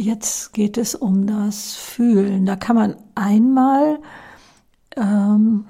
[0.00, 2.46] Jetzt geht es um das Fühlen.
[2.46, 3.98] Da kann man einmal
[4.96, 5.66] ähm,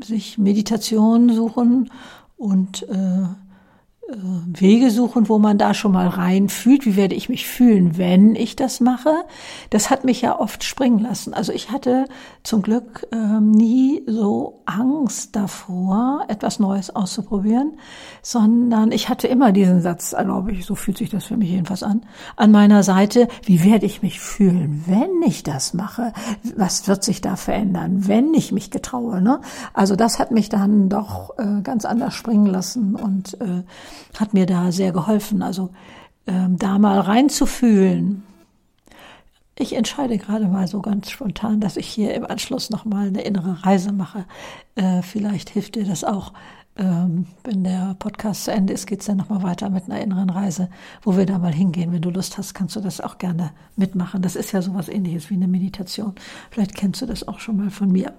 [0.00, 1.92] sich Meditation suchen
[2.36, 3.26] und äh,
[4.06, 6.84] Wege suchen, wo man da schon mal rein fühlt.
[6.84, 9.14] Wie werde ich mich fühlen, wenn ich das mache?
[9.70, 11.32] Das hat mich ja oft springen lassen.
[11.32, 12.04] Also ich hatte
[12.42, 17.78] zum Glück ähm, nie so Angst davor, etwas Neues auszuprobieren,
[18.22, 21.82] sondern ich hatte immer diesen Satz, glaube ich, so fühlt sich das für mich jedenfalls
[21.82, 22.04] an,
[22.36, 26.12] an meiner Seite, wie werde ich mich fühlen, wenn ich das mache?
[26.56, 29.22] Was wird sich da verändern, wenn ich mich getraue?
[29.22, 29.40] Ne?
[29.72, 33.62] Also das hat mich dann doch äh, ganz anders springen lassen und äh,
[34.18, 35.42] hat mir da sehr geholfen.
[35.42, 35.70] Also
[36.26, 38.22] ähm, da mal reinzufühlen.
[39.56, 43.64] Ich entscheide gerade mal so ganz spontan, dass ich hier im Anschluss nochmal eine innere
[43.64, 44.24] Reise mache.
[44.74, 46.32] Äh, vielleicht hilft dir das auch.
[46.76, 50.28] Ähm, wenn der Podcast zu Ende ist, geht es dann nochmal weiter mit einer inneren
[50.28, 50.70] Reise,
[51.02, 51.92] wo wir da mal hingehen.
[51.92, 54.22] Wenn du Lust hast, kannst du das auch gerne mitmachen.
[54.22, 56.14] Das ist ja sowas ähnliches wie eine Meditation.
[56.50, 58.12] Vielleicht kennst du das auch schon mal von mir.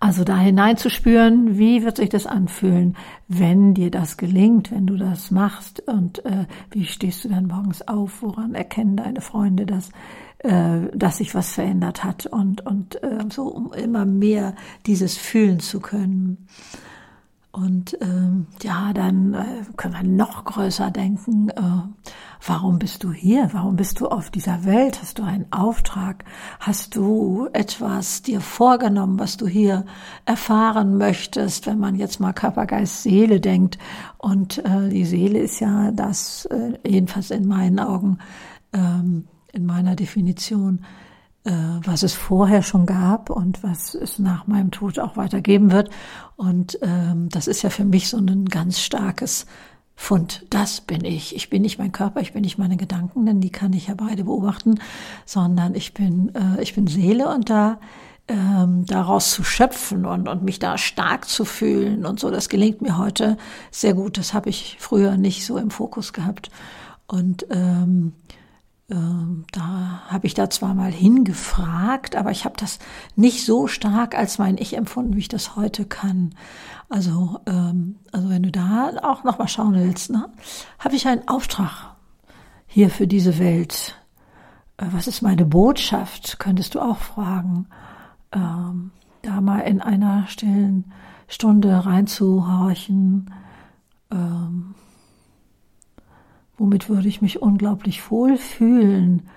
[0.00, 2.96] Also da hineinzuspüren, wie wird sich das anfühlen,
[3.28, 7.86] wenn dir das gelingt, wenn du das machst und äh, wie stehst du dann morgens
[7.86, 9.90] auf, woran erkennen deine Freunde das,
[10.38, 14.54] äh, dass sich was verändert hat und, und äh, so, um immer mehr
[14.86, 16.46] dieses fühlen zu können.
[17.54, 19.44] Und ähm, ja, dann äh,
[19.76, 21.50] können wir noch größer denken.
[21.50, 21.60] Äh,
[22.44, 23.48] warum bist du hier?
[23.52, 25.00] Warum bist du auf dieser Welt?
[25.00, 26.24] Hast du einen Auftrag?
[26.58, 29.86] Hast du etwas dir vorgenommen, was du hier
[30.26, 33.78] erfahren möchtest, wenn man jetzt mal Körper, Geist, Seele denkt?
[34.18, 38.18] Und äh, die Seele ist ja das, äh, jedenfalls in meinen Augen,
[38.72, 40.84] ähm, in meiner Definition,
[41.44, 45.90] was es vorher schon gab und was es nach meinem Tod auch weitergeben wird.
[46.36, 49.46] Und ähm, das ist ja für mich so ein ganz starkes
[49.94, 50.46] Fund.
[50.50, 51.36] Das bin ich.
[51.36, 53.94] Ich bin nicht mein Körper, ich bin nicht meine Gedanken, denn die kann ich ja
[53.94, 54.80] beide beobachten,
[55.24, 57.78] sondern ich bin, äh, ich bin Seele und da
[58.26, 62.80] ähm, daraus zu schöpfen und, und mich da stark zu fühlen und so, das gelingt
[62.80, 63.36] mir heute
[63.70, 64.16] sehr gut.
[64.16, 66.50] Das habe ich früher nicht so im Fokus gehabt.
[67.06, 68.14] Und ähm,
[69.52, 72.78] da habe ich da zwar mal hingefragt, aber ich habe das
[73.16, 76.34] nicht so stark als mein Ich empfunden, wie ich das heute kann.
[76.88, 80.28] Also, ähm, also wenn du da auch noch mal schauen willst, ne,
[80.78, 81.96] habe ich einen Auftrag
[82.66, 83.96] hier für diese Welt.
[84.76, 86.38] Äh, was ist meine Botschaft?
[86.38, 87.66] Könntest du auch fragen.
[88.32, 88.90] Ähm,
[89.22, 90.92] da mal in einer stillen
[91.26, 93.30] Stunde reinzuhorchen.
[94.10, 94.74] Ähm,
[96.56, 99.28] Womit würde ich mich unglaublich wohl fühlen,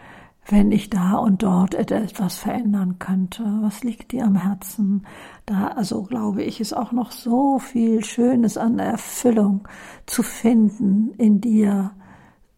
[0.45, 3.43] wenn ich da und dort etwas verändern könnte?
[3.61, 5.05] Was liegt dir am Herzen?
[5.45, 9.67] Da, also glaube ich, ist auch noch so viel Schönes an Erfüllung
[10.05, 11.91] zu finden in dir.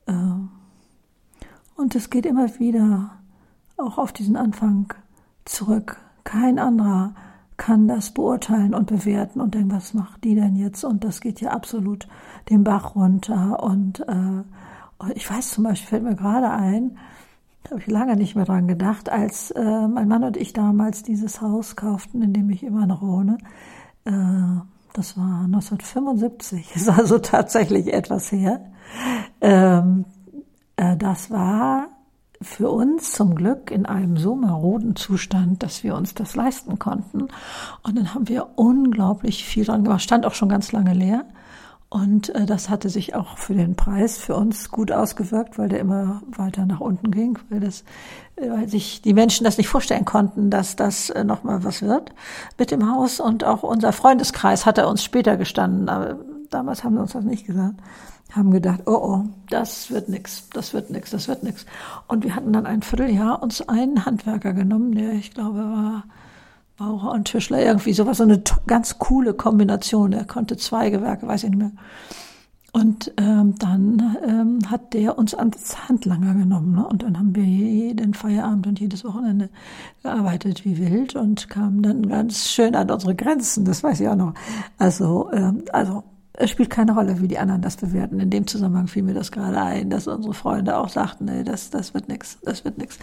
[0.05, 0.13] Äh,
[1.75, 3.11] und es geht immer wieder
[3.77, 4.93] auch auf diesen Anfang
[5.45, 5.97] zurück.
[6.25, 7.15] Kein anderer
[7.59, 10.83] kann das beurteilen und bewerten und denken, was macht die denn jetzt?
[10.83, 12.07] Und das geht ja absolut
[12.49, 13.61] den Bach runter.
[13.61, 16.97] Und äh, ich weiß zum Beispiel, fällt mir gerade ein,
[17.63, 21.03] da habe ich lange nicht mehr dran gedacht, als äh, mein Mann und ich damals
[21.03, 23.37] dieses Haus kauften, in dem ich immer noch wohne.
[24.05, 24.11] Äh,
[24.93, 28.71] das war 1975, ist also tatsächlich etwas her.
[29.41, 30.05] Ähm,
[30.77, 31.89] äh, das war
[32.41, 37.27] für uns zum Glück in einem so maroden Zustand, dass wir uns das leisten konnten.
[37.83, 40.01] Und dann haben wir unglaublich viel dran gemacht.
[40.01, 41.25] Stand auch schon ganz lange leer.
[41.89, 45.79] Und äh, das hatte sich auch für den Preis für uns gut ausgewirkt, weil der
[45.79, 47.83] immer weiter nach unten ging, weil das,
[48.35, 52.13] äh, weil sich die Menschen das nicht vorstellen konnten, dass das äh, nochmal was wird
[52.59, 53.19] mit dem Haus.
[53.19, 55.89] Und auch unser Freundeskreis hat er uns später gestanden.
[55.89, 56.19] Aber
[56.51, 57.75] damals haben sie uns das nicht gesagt
[58.31, 61.65] haben gedacht, oh oh, das wird nix, das wird nix, das wird nix.
[62.07, 66.03] Und wir hatten dann ein Vierteljahr uns einen Handwerker genommen, der ich glaube war
[66.79, 70.13] Bauer und Tischler, irgendwie sowas, so eine ganz coole Kombination.
[70.13, 71.71] Er konnte zwei Gewerke, weiß ich nicht mehr.
[72.71, 76.75] Und ähm, dann ähm, hat der uns ans Handlanger genommen.
[76.75, 76.87] Ne?
[76.87, 79.49] Und dann haben wir jeden Feierabend und jedes Wochenende
[80.03, 83.65] gearbeitet wie wild und kamen dann ganz schön an unsere Grenzen.
[83.65, 84.33] Das weiß ich auch noch.
[84.77, 86.03] Also, ähm, also
[86.39, 88.19] es spielt keine Rolle, wie die anderen das bewerten.
[88.21, 91.69] In dem Zusammenhang fiel mir das gerade ein, dass unsere Freunde auch sagten, nee, das,
[91.69, 92.97] das wird nix, das wird nix.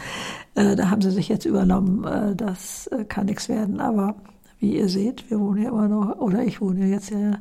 [0.54, 3.78] Äh, da haben sie sich jetzt übernommen, äh, das äh, kann nix werden.
[3.78, 4.16] Aber
[4.58, 7.38] wie ihr seht, wir wohnen ja immer noch, oder ich wohne jetzt ja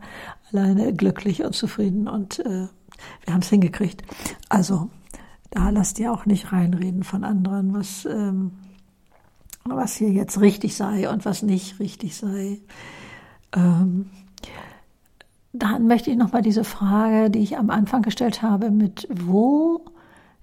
[0.51, 2.67] alleine glücklich und zufrieden und äh,
[3.23, 4.03] wir haben es hingekriegt.
[4.49, 4.89] Also
[5.49, 8.51] da lasst ihr auch nicht reinreden von anderen, was, ähm,
[9.63, 12.59] was hier jetzt richtig sei und was nicht richtig sei.
[13.55, 14.07] Ähm,
[15.57, 19.85] dann möchte ich nochmal diese Frage, die ich am Anfang gestellt habe, mit wo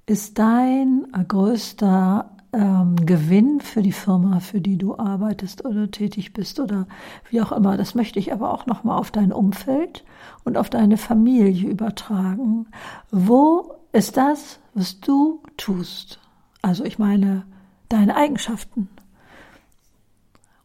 [0.06, 6.60] ist dein größter ähm, Gewinn für die Firma, für die du arbeitest oder tätig bist
[6.60, 6.86] oder
[7.30, 7.76] wie auch immer.
[7.76, 10.04] Das möchte ich aber auch nochmal auf dein Umfeld
[10.44, 12.66] und auf deine Familie übertragen.
[13.10, 16.20] Wo ist das, was du tust?
[16.60, 17.44] Also ich meine,
[17.88, 18.88] deine Eigenschaften.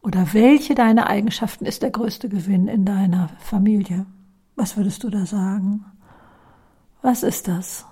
[0.02, 4.06] Oder welche deiner Eigenschaften ist der größte Gewinn in deiner Familie?
[4.58, 5.84] Was würdest du da sagen?
[7.00, 7.86] Was ist das?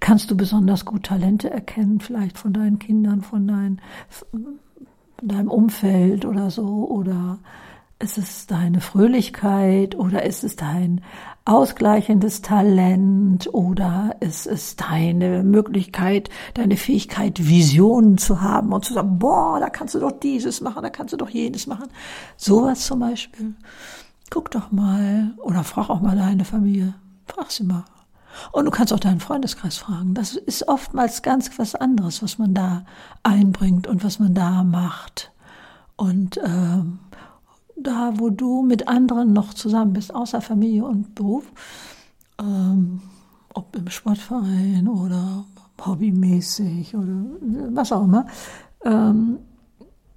[0.00, 4.60] Kannst du besonders gut Talente erkennen, vielleicht von deinen Kindern, von, dein, von
[5.20, 6.88] deinem Umfeld oder so?
[6.88, 7.38] Oder
[7.98, 11.02] ist es deine Fröhlichkeit oder ist es dein
[11.44, 19.18] ausgleichendes Talent oder ist es deine Möglichkeit, deine Fähigkeit, Visionen zu haben und zu sagen,
[19.18, 21.88] boah, da kannst du doch dieses machen, da kannst du doch jenes machen.
[22.38, 23.54] Sowas zum Beispiel
[24.34, 26.94] guck doch mal oder frag auch mal deine Familie.
[27.24, 27.84] Frag sie mal.
[28.50, 30.12] Und du kannst auch deinen Freundeskreis fragen.
[30.14, 32.84] Das ist oftmals ganz was anderes, was man da
[33.22, 35.30] einbringt und was man da macht.
[35.94, 36.98] Und ähm,
[37.76, 41.44] da, wo du mit anderen noch zusammen bist, außer Familie und Beruf,
[42.40, 43.02] ähm,
[43.54, 45.44] ob im Sportverein oder
[45.86, 47.24] hobbymäßig oder
[47.70, 48.26] was auch immer.
[48.84, 49.38] Ähm,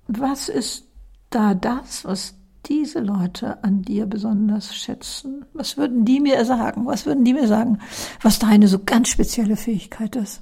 [0.07, 0.87] was ist
[1.29, 2.36] da das, was
[2.67, 5.45] diese Leute an dir besonders schätzen?
[5.53, 6.85] Was würden die mir sagen?
[6.85, 7.79] Was würden die mir sagen,
[8.21, 10.41] was deine so ganz spezielle Fähigkeit ist?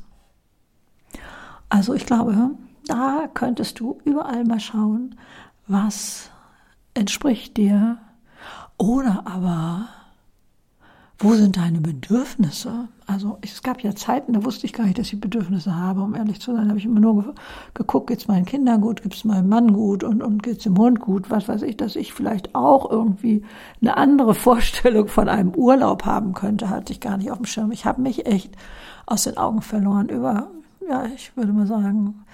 [1.69, 2.51] Also ich glaube,
[2.87, 5.15] da könntest du überall mal schauen,
[5.67, 6.29] was
[6.93, 7.97] entspricht dir
[8.77, 9.89] oder aber
[11.17, 12.89] wo sind deine Bedürfnisse?
[13.07, 16.15] Also es gab ja Zeiten, da wusste ich gar nicht, dass ich Bedürfnisse habe, um
[16.15, 16.69] ehrlich zu sein.
[16.69, 17.35] Habe ich immer nur
[17.75, 21.29] geguckt, geht's meinen Kindern gut, geht's meinem Mann gut und, und geht's dem Hund gut,
[21.29, 23.43] was weiß ich, dass ich vielleicht auch irgendwie
[23.79, 27.71] eine andere Vorstellung von einem Urlaub haben könnte, hatte ich gar nicht auf dem Schirm.
[27.71, 28.55] Ich habe mich echt
[29.05, 30.47] aus den Augen verloren über,
[30.89, 32.25] ja, ich würde mal sagen,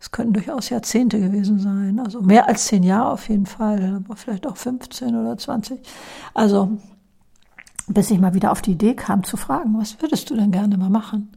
[0.00, 1.98] es könnten durchaus Jahrzehnte gewesen sein.
[1.98, 5.80] Also mehr als zehn Jahre auf jeden Fall, aber vielleicht auch 15 oder 20.
[6.32, 6.78] Also
[7.86, 10.76] bis ich mal wieder auf die Idee kam zu fragen, was würdest du denn gerne
[10.76, 11.32] mal machen?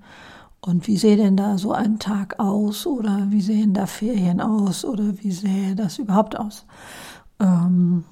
[0.59, 2.87] Und wie sähe denn da so ein Tag aus?
[2.87, 4.85] Oder wie sehen da Ferien aus?
[4.85, 6.65] Oder wie sähe das überhaupt aus?
[7.39, 8.03] Ähm,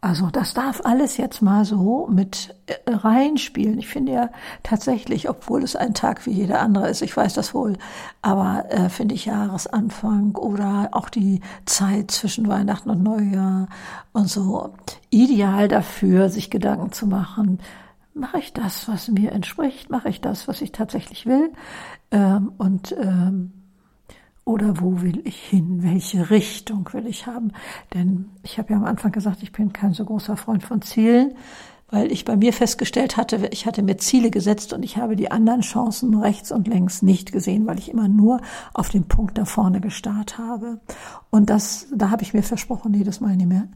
[0.00, 3.80] also das darf alles jetzt mal so mit äh, reinspielen.
[3.80, 4.30] Ich finde ja
[4.62, 7.76] tatsächlich, obwohl es ein Tag wie jeder andere ist, ich weiß das wohl,
[8.22, 13.68] aber äh, finde ich Jahresanfang oder auch die Zeit zwischen Weihnachten und Neujahr
[14.12, 14.72] und so
[15.10, 17.58] ideal dafür, sich Gedanken zu machen,
[18.14, 21.52] mache ich das, was mir entspricht, mache ich das, was ich tatsächlich will?
[22.12, 23.57] Ähm, und ähm,
[24.48, 25.82] oder wo will ich hin?
[25.82, 27.52] Welche Richtung will ich haben?
[27.92, 31.34] Denn ich habe ja am Anfang gesagt, ich bin kein so großer Freund von Zielen,
[31.90, 35.30] weil ich bei mir festgestellt hatte, ich hatte mir Ziele gesetzt und ich habe die
[35.30, 38.40] anderen Chancen rechts und links nicht gesehen, weil ich immer nur
[38.72, 40.80] auf den Punkt da vorne gestarrt habe.
[41.28, 43.68] Und das, da habe ich mir versprochen, nee, das meine ich nicht mehr.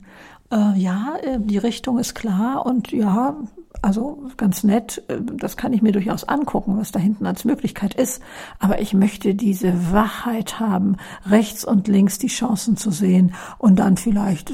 [0.50, 3.36] Äh, ja, äh, die Richtung ist klar und ja,
[3.82, 7.94] also ganz nett, äh, das kann ich mir durchaus angucken, was da hinten als Möglichkeit
[7.94, 8.22] ist.
[8.58, 13.96] Aber ich möchte diese Wachheit haben, rechts und links die Chancen zu sehen und dann
[13.96, 14.52] vielleicht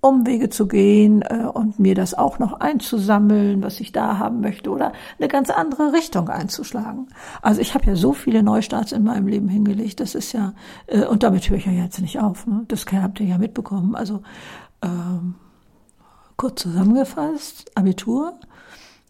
[0.00, 4.70] Umwege zu gehen äh, und mir das auch noch einzusammeln, was ich da haben möchte
[4.70, 7.08] oder eine ganz andere Richtung einzuschlagen.
[7.42, 10.54] Also ich habe ja so viele Neustarts in meinem Leben hingelegt, das ist ja,
[10.86, 12.64] äh, und damit höre ich ja jetzt nicht auf, ne?
[12.68, 13.94] das habt ihr ja mitbekommen.
[13.94, 14.22] Also
[14.82, 15.34] ähm,
[16.36, 18.38] kurz zusammengefasst, Abitur,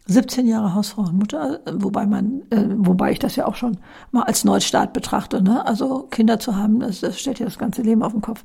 [0.09, 3.77] 17 Jahre Hausfrau und Mutter, wobei man, äh, wobei ich das ja auch schon
[4.11, 5.65] mal als Neustart betrachte, ne?
[5.65, 8.43] Also Kinder zu haben, das, das stellt ja das ganze Leben auf den Kopf.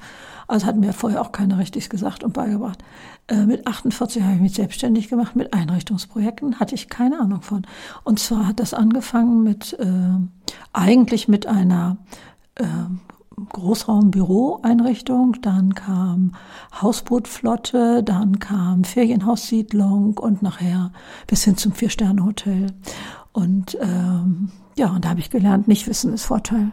[0.49, 2.83] Also hat mir vorher auch keiner richtig gesagt und beigebracht.
[3.29, 7.65] Äh, mit 48 habe ich mich selbstständig gemacht mit Einrichtungsprojekten, hatte ich keine Ahnung von.
[8.03, 9.87] Und zwar hat das angefangen mit äh,
[10.73, 11.97] eigentlich mit einer
[12.57, 12.65] äh,
[13.51, 16.33] Großraumbüroeinrichtung, dann kam
[16.81, 20.93] Hausbootflotte, dann kam Ferienhaussiedlung und nachher
[21.27, 22.67] bis hin zum Vier-Sterne-Hotel.
[23.33, 26.73] Und ähm, ja, und da habe ich gelernt, nicht wissen ist Vorteil.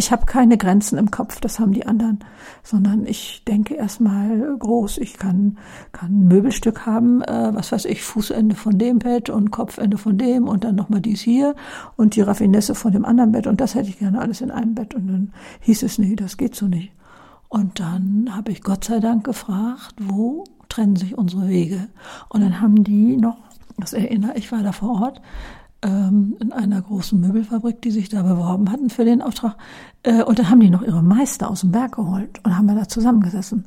[0.00, 2.20] Ich habe keine Grenzen im Kopf, das haben die anderen,
[2.62, 4.96] sondern ich denke erstmal groß.
[4.96, 5.58] Ich kann,
[5.92, 10.16] kann ein Möbelstück haben, äh, was weiß ich, Fußende von dem Bett und Kopfende von
[10.16, 11.54] dem und dann nochmal dies hier
[11.96, 14.74] und die Raffinesse von dem anderen Bett und das hätte ich gerne alles in einem
[14.74, 16.92] Bett und dann hieß es, nee, das geht so nicht.
[17.50, 21.88] Und dann habe ich Gott sei Dank gefragt, wo trennen sich unsere Wege?
[22.30, 23.36] Und dann haben die noch,
[23.76, 25.20] das erinnere ich, war da vor Ort,
[25.82, 29.56] ähm, in einer großen Möbelfabrik, die sich da beworben hatten für den Auftrag.
[30.02, 32.74] Äh, und dann haben die noch ihre Meister aus dem Berg geholt und haben wir
[32.74, 33.66] da zusammengesessen.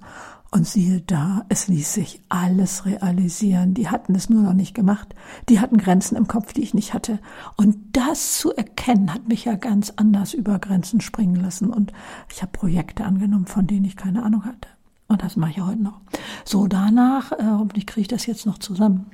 [0.51, 3.73] Und siehe da, es ließ sich alles realisieren.
[3.73, 5.15] Die hatten es nur noch nicht gemacht.
[5.49, 7.17] Die hatten Grenzen im Kopf, die ich nicht hatte.
[7.57, 11.71] Und das zu erkennen, hat mich ja ganz anders über Grenzen springen lassen.
[11.71, 11.91] Und
[12.31, 14.67] ich habe Projekte angenommen, von denen ich keine Ahnung hatte.
[15.07, 16.01] Und das mache ich heute noch.
[16.45, 19.07] So, danach, äh, hoffentlich kriege ich das jetzt noch zusammen.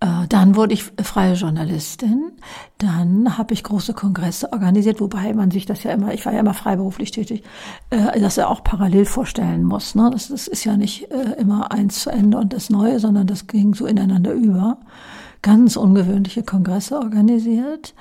[0.00, 2.32] Äh, dann wurde ich freie Journalistin.
[2.78, 6.40] Dann habe ich große Kongresse organisiert, wobei man sich das ja immer, ich war ja
[6.40, 7.42] immer freiberuflich tätig,
[7.90, 9.94] äh, dass er auch parallel vorstellen muss.
[9.94, 10.10] Ne?
[10.12, 13.46] Das, das ist ja nicht äh, immer eins zu Ende und das Neue, sondern das
[13.46, 14.78] ging so ineinander über.
[15.42, 17.94] Ganz ungewöhnliche Kongresse organisiert.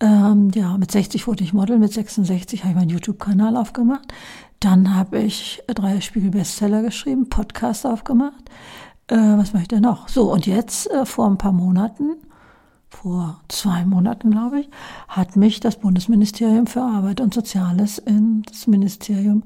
[0.00, 4.12] Ähm, ja, mit 60 wurde ich Model, mit 66 habe ich meinen YouTube-Kanal aufgemacht.
[4.60, 8.44] Dann habe ich drei Spiegel-Bestseller geschrieben, Podcast aufgemacht.
[9.08, 10.08] Äh, was möchte er noch?
[10.08, 12.16] So, und jetzt, äh, vor ein paar Monaten,
[12.88, 14.68] vor zwei Monaten, glaube ich,
[15.08, 19.42] hat mich das Bundesministerium für Arbeit und Soziales ins Ministerium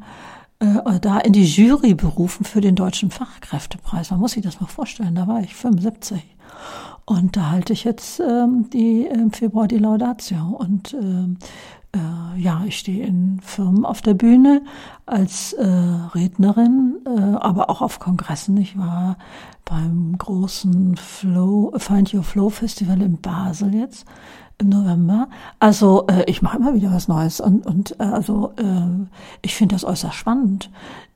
[0.62, 4.10] äh, da in die Jury berufen für den deutschen Fachkräftepreis.
[4.10, 6.22] Man muss sich das mal vorstellen, da war ich 75.
[7.04, 10.56] Und da halte ich jetzt ähm, die im Februar die Laudatio.
[10.58, 11.38] Und ähm,
[11.95, 14.62] äh, ja, ich stehe in Firmen auf der Bühne
[15.07, 18.57] als äh, Rednerin, äh, aber auch auf Kongressen.
[18.57, 19.16] Ich war
[19.64, 24.07] beim großen Flow, Find Your Flow Festival in Basel jetzt
[24.59, 25.28] im November.
[25.59, 29.07] Also äh, ich mache immer wieder was Neues und, und äh, also äh,
[29.43, 30.70] ich finde das äußerst spannend.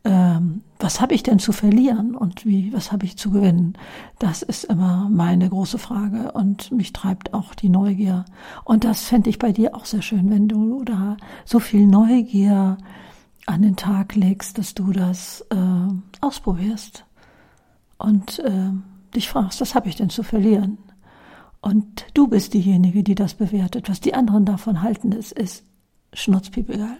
[0.06, 3.76] Ähm, was habe ich denn zu verlieren und wie, was habe ich zu gewinnen?
[4.20, 8.24] Das ist immer meine große Frage und mich treibt auch die Neugier.
[8.64, 12.78] Und das fände ich bei dir auch sehr schön, wenn du da so viel Neugier
[13.46, 15.56] an den Tag legst, dass du das äh,
[16.20, 17.04] ausprobierst
[17.98, 18.70] und äh,
[19.12, 20.78] dich fragst, was habe ich denn zu verlieren?
[21.60, 23.88] Und du bist diejenige, die das bewertet.
[23.88, 25.64] Was die anderen davon halten, das ist
[26.16, 26.98] schnurzpiepegal.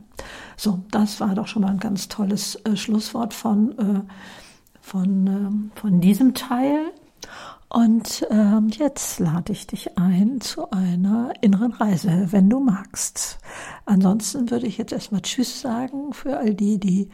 [0.57, 4.01] So, das war doch schon mal ein ganz tolles äh, Schlusswort von, äh,
[4.81, 5.27] von,
[5.75, 6.93] äh, von diesem Teil.
[7.69, 13.39] Und ähm, jetzt lade ich dich ein zu einer inneren Reise, wenn du magst.
[13.87, 17.09] Ansonsten würde ich jetzt erstmal Tschüss sagen für all die, die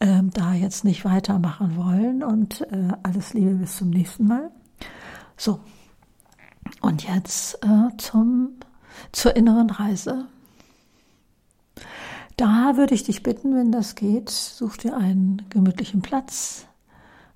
[0.00, 2.24] ähm, da jetzt nicht weitermachen wollen.
[2.24, 4.50] Und äh, alles Liebe bis zum nächsten Mal.
[5.36, 5.60] So,
[6.80, 8.54] und jetzt äh, zum,
[9.12, 10.26] zur inneren Reise.
[12.42, 16.66] Da würde ich dich bitten, wenn das geht, such dir einen gemütlichen Platz,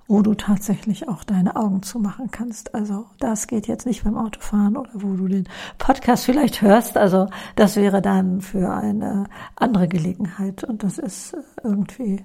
[0.09, 2.75] wo du tatsächlich auch deine Augen zumachen kannst.
[2.75, 5.49] Also das geht jetzt nicht beim Autofahren oder wo du den
[5.79, 6.97] Podcast vielleicht hörst.
[6.97, 10.65] Also das wäre dann für eine andere Gelegenheit.
[10.65, 12.25] Und das ist irgendwie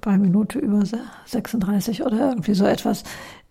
[0.00, 0.82] bei Minute über
[1.26, 3.04] 36 oder irgendwie so etwas.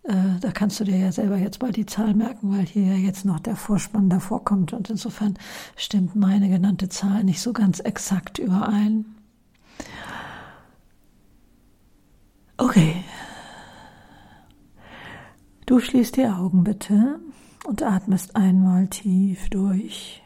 [0.03, 2.95] Äh, da kannst du dir ja selber jetzt mal die Zahl merken, weil hier ja
[2.95, 5.35] jetzt noch der Vorspann davor kommt und insofern
[5.77, 9.05] stimmt meine genannte Zahl nicht so ganz exakt überein.
[12.57, 13.03] Okay.
[15.65, 17.19] Du schließt die Augen bitte
[17.65, 20.21] und atmest einmal tief durch.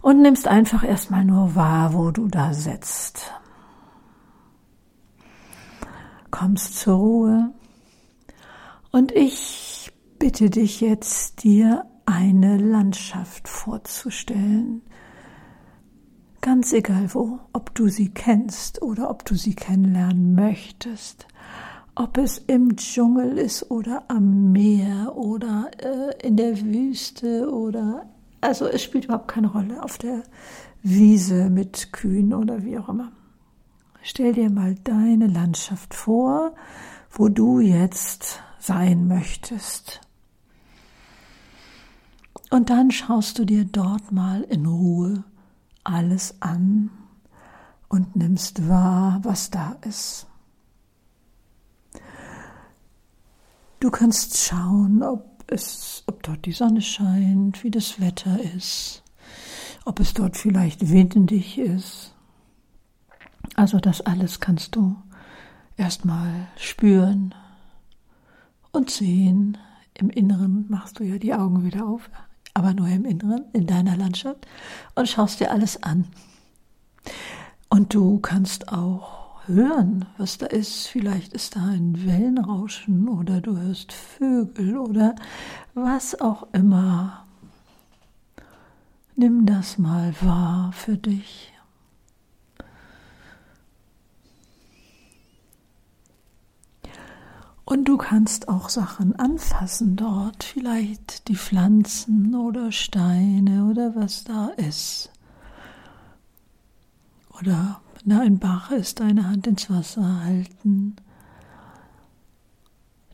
[0.00, 3.32] Und nimmst einfach erstmal nur wahr, wo du da sitzt.
[6.30, 7.54] Kommst zur Ruhe
[8.90, 14.82] und ich bitte dich jetzt, dir eine Landschaft vorzustellen.
[16.40, 21.26] Ganz egal wo, ob du sie kennst oder ob du sie kennenlernen möchtest,
[21.94, 28.06] ob es im Dschungel ist oder am Meer oder äh, in der Wüste oder
[28.40, 30.22] also es spielt überhaupt keine Rolle auf der
[30.82, 33.10] Wiese mit Kühen oder wie auch immer.
[34.02, 36.54] Stell dir mal deine Landschaft vor,
[37.10, 40.02] wo du jetzt sein möchtest.
[42.50, 45.24] Und dann schaust du dir dort mal in Ruhe
[45.84, 46.90] alles an
[47.88, 50.26] und nimmst wahr, was da ist.
[53.80, 59.02] Du kannst schauen, ob es, ob dort die Sonne scheint, wie das Wetter ist,
[59.86, 62.14] ob es dort vielleicht windig ist.
[63.54, 64.94] Also das alles kannst du
[65.78, 67.34] erstmal spüren
[68.72, 69.58] und sehen.
[69.94, 72.10] Im Inneren machst du ja die Augen wieder auf,
[72.54, 74.46] aber nur im Inneren, in deiner Landschaft
[74.94, 76.06] und schaust dir alles an.
[77.68, 80.86] Und du kannst auch hören, was da ist.
[80.86, 85.16] Vielleicht ist da ein Wellenrauschen oder du hörst Vögel oder
[85.74, 87.24] was auch immer.
[89.16, 91.52] Nimm das mal wahr für dich.
[97.68, 104.46] Und du kannst auch Sachen anfassen dort, vielleicht die Pflanzen oder Steine oder was da
[104.56, 105.12] ist.
[107.38, 110.96] Oder wenn da ein Bach ist, deine Hand ins Wasser halten.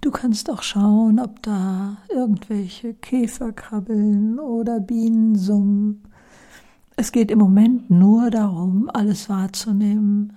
[0.00, 6.04] Du kannst auch schauen, ob da irgendwelche Käfer krabbeln oder Bienen summen.
[6.94, 10.36] Es geht im Moment nur darum, alles wahrzunehmen.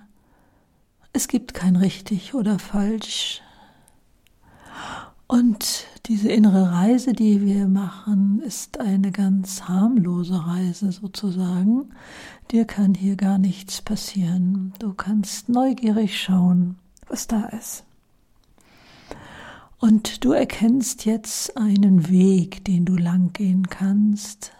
[1.12, 3.42] Es gibt kein richtig oder falsch.
[5.30, 11.90] Und diese innere Reise, die wir machen, ist eine ganz harmlose Reise sozusagen.
[12.50, 14.72] Dir kann hier gar nichts passieren.
[14.78, 17.84] Du kannst neugierig schauen, was da ist.
[19.76, 24.52] Und du erkennst jetzt einen Weg, den du lang gehen kannst.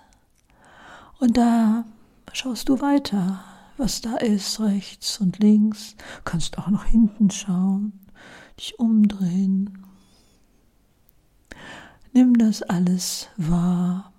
[1.18, 1.86] Und da
[2.34, 3.42] schaust du weiter,
[3.78, 5.96] was da ist, rechts und links.
[5.96, 7.94] Du kannst auch nach hinten schauen,
[8.58, 9.87] dich umdrehen
[12.18, 14.12] Nimm das alles wahr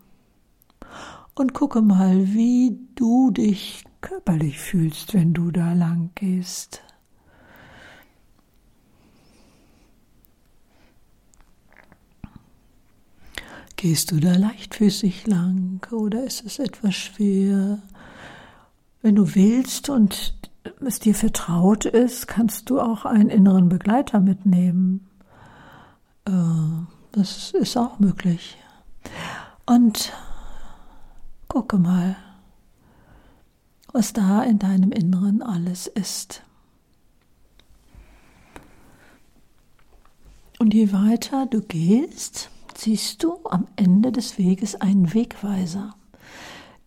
[1.36, 6.82] und gucke mal, wie du dich körperlich fühlst, wenn du da lang gehst.
[13.76, 17.80] Gehst du da leichtfüßig lang oder ist es etwas schwer?
[19.02, 20.40] Wenn du willst und
[20.80, 25.06] es dir vertraut ist, kannst du auch einen inneren Begleiter mitnehmen.
[26.26, 26.32] Äh,
[27.12, 28.58] das ist auch möglich.
[29.66, 30.14] Und
[31.52, 32.16] Gucke mal,
[33.92, 36.44] was da in deinem Inneren alles ist.
[40.60, 45.96] Und je weiter du gehst, siehst du am Ende des Weges einen Wegweiser.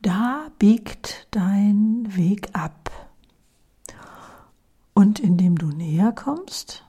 [0.00, 2.90] Da biegt dein Weg ab.
[4.94, 6.84] Und indem du näher kommst,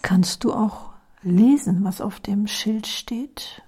[0.00, 0.91] kannst du auch
[1.22, 3.62] lesen, was auf dem Schild steht.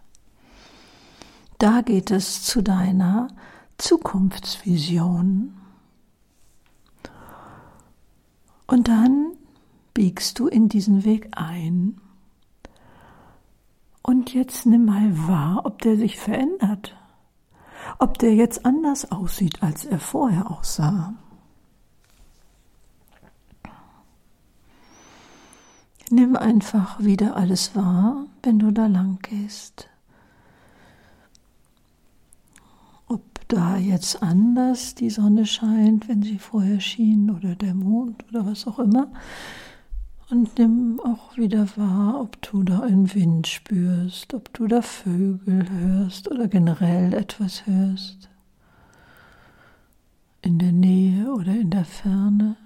[1.59, 3.29] Da geht es zu deiner
[3.79, 5.55] Zukunftsvision.
[8.67, 9.33] Und dann
[9.93, 12.01] biegst du in diesen Weg ein.
[14.03, 16.97] Und jetzt nimm mal wahr, ob der sich verändert.
[17.99, 21.15] Ob der jetzt anders aussieht, als er vorher aussah.
[26.11, 29.89] Nimm einfach wieder alles wahr, wenn du da lang gehst.
[33.07, 38.45] Ob da jetzt anders die Sonne scheint, wenn sie vorher schien, oder der Mond oder
[38.45, 39.09] was auch immer.
[40.31, 45.69] Und nimm auch wieder wahr, ob du da einen Wind spürst, ob du da Vögel
[45.71, 48.29] hörst oder generell etwas hörst.
[50.43, 52.57] In der Nähe oder in der Ferne.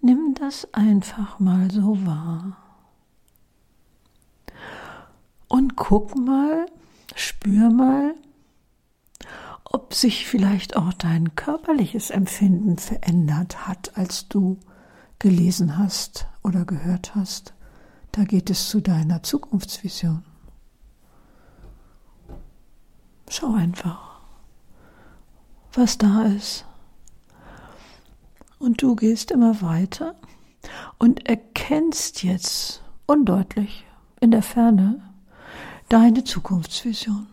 [0.00, 2.69] Nimm das einfach mal so wahr.
[5.50, 6.66] Und guck mal,
[7.16, 8.14] spür mal,
[9.64, 14.60] ob sich vielleicht auch dein körperliches Empfinden verändert hat, als du
[15.18, 17.52] gelesen hast oder gehört hast.
[18.12, 20.24] Da geht es zu deiner Zukunftsvision.
[23.28, 24.20] Schau einfach,
[25.72, 26.64] was da ist.
[28.60, 30.14] Und du gehst immer weiter
[30.98, 33.84] und erkennst jetzt undeutlich
[34.20, 35.09] in der Ferne
[35.90, 37.26] deine Zukunftsvision.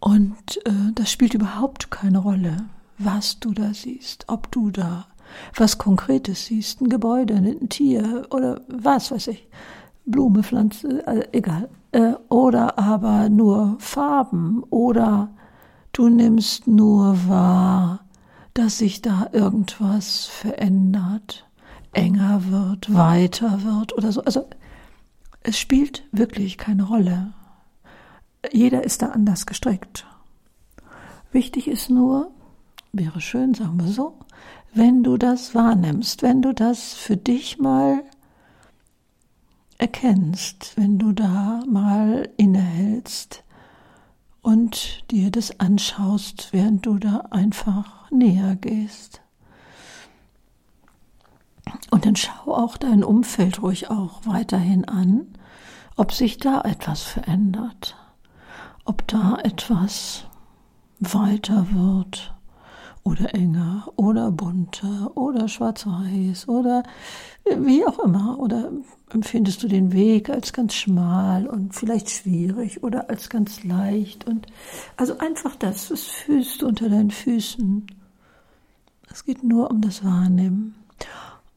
[0.00, 2.64] Und äh, das spielt überhaupt keine Rolle,
[2.98, 5.06] was du da siehst, ob du da
[5.54, 9.46] was Konkretes siehst, ein Gebäude, ein Tier oder was weiß ich,
[10.06, 11.68] Blume, Pflanze, äh, egal.
[11.92, 15.28] Äh, oder aber nur Farben oder
[15.92, 18.00] du nimmst nur wahr,
[18.54, 21.46] dass sich da irgendwas verändert,
[21.92, 24.22] enger wird, weiter wird oder so.
[24.22, 24.46] Also
[25.46, 27.32] es spielt wirklich keine Rolle.
[28.52, 30.04] Jeder ist da anders gestrickt.
[31.30, 32.32] Wichtig ist nur,
[32.92, 34.18] wäre schön, sagen wir so,
[34.74, 38.02] wenn du das wahrnimmst, wenn du das für dich mal
[39.78, 43.44] erkennst, wenn du da mal innehältst
[44.42, 49.20] und dir das anschaust, während du da einfach näher gehst.
[51.90, 55.26] Und dann schau auch dein Umfeld ruhig auch weiterhin an,
[55.96, 57.96] ob sich da etwas verändert,
[58.84, 60.24] ob da etwas
[61.00, 62.34] weiter wird
[63.06, 66.82] oder enger oder bunter oder schwarz-weiß oder
[67.56, 68.38] wie auch immer.
[68.38, 68.72] Oder
[69.10, 74.46] empfindest du den Weg als ganz schmal und vielleicht schwierig oder als ganz leicht und
[74.96, 77.86] also einfach das, was fühlst du unter deinen Füßen.
[79.10, 80.74] Es geht nur um das Wahrnehmen.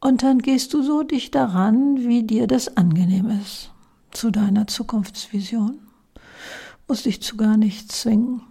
[0.00, 3.70] Und dann gehst du so dich daran, wie dir das angenehm ist,
[4.20, 5.78] zu deiner Zukunftsvision.
[6.86, 8.42] Musst dich zu gar nichts zwingen.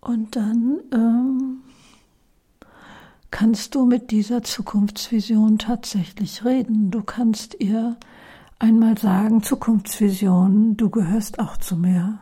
[0.00, 1.60] Und dann ähm,
[3.30, 6.90] kannst du mit dieser Zukunftsvision tatsächlich reden.
[6.90, 7.96] Du kannst ihr
[8.58, 12.18] einmal sagen, Zukunftsvision, du gehörst auch zu mir.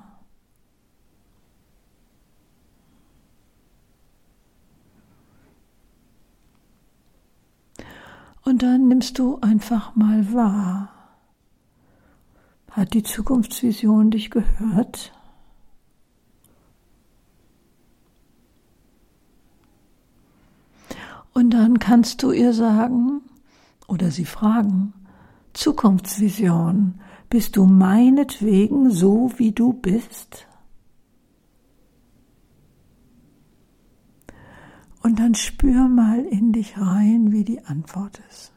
[8.44, 10.92] Und dann nimmst du einfach mal wahr.
[12.78, 15.12] Hat die Zukunftsvision dich gehört?
[21.32, 23.22] Und dann kannst du ihr sagen
[23.88, 24.92] oder sie fragen,
[25.54, 30.46] Zukunftsvision, bist du meinetwegen so, wie du bist?
[35.02, 38.52] Und dann spür mal in dich rein, wie die Antwort ist.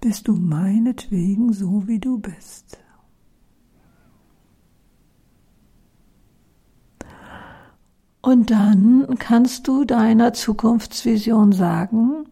[0.00, 2.78] Bist du meinetwegen so, wie du bist?
[8.20, 12.26] Und dann kannst du deiner Zukunftsvision sagen,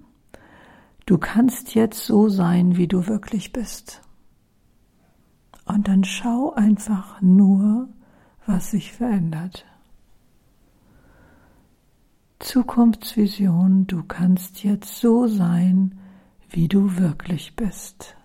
[1.07, 4.03] du kannst jetzt so sein, wie du wirklich bist.
[5.64, 7.89] Und dann schau einfach nur,
[8.47, 9.64] was sich verändert.
[12.39, 15.99] Zukunftsvision, du kannst jetzt so sein,
[16.51, 18.16] wie du wirklich bist.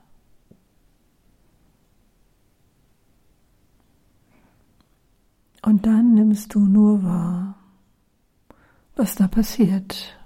[5.63, 7.55] Und dann nimmst du nur wahr,
[8.95, 10.17] was da passiert.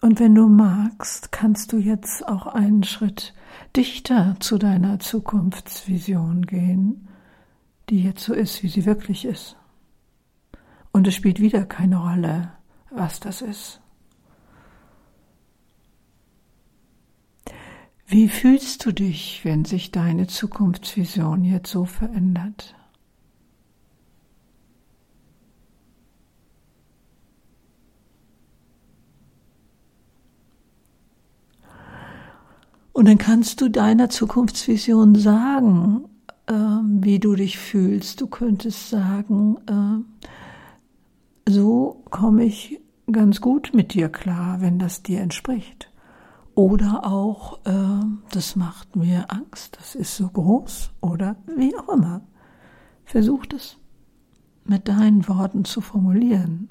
[0.00, 3.34] Und wenn du magst, kannst du jetzt auch einen Schritt
[3.76, 7.08] dichter zu deiner Zukunftsvision gehen,
[7.90, 9.56] die jetzt so ist, wie sie wirklich ist.
[10.92, 12.52] Und es spielt wieder keine Rolle,
[12.90, 13.80] was das ist.
[18.06, 22.74] Wie fühlst du dich, wenn sich deine Zukunftsvision jetzt so verändert?
[32.92, 36.04] Und dann kannst du deiner Zukunftsvision sagen,
[36.48, 38.20] äh, wie du dich fühlst.
[38.20, 40.26] Du könntest sagen, äh,
[41.50, 42.80] so komme ich
[43.10, 45.92] ganz gut mit dir klar, wenn das dir entspricht.
[46.54, 52.22] Oder auch, äh, das macht mir Angst, das ist so groß oder wie auch immer.
[53.04, 53.76] Versuch das
[54.64, 56.70] mit deinen Worten zu formulieren.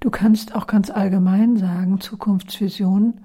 [0.00, 3.20] Du kannst auch ganz allgemein sagen, Zukunftsvision,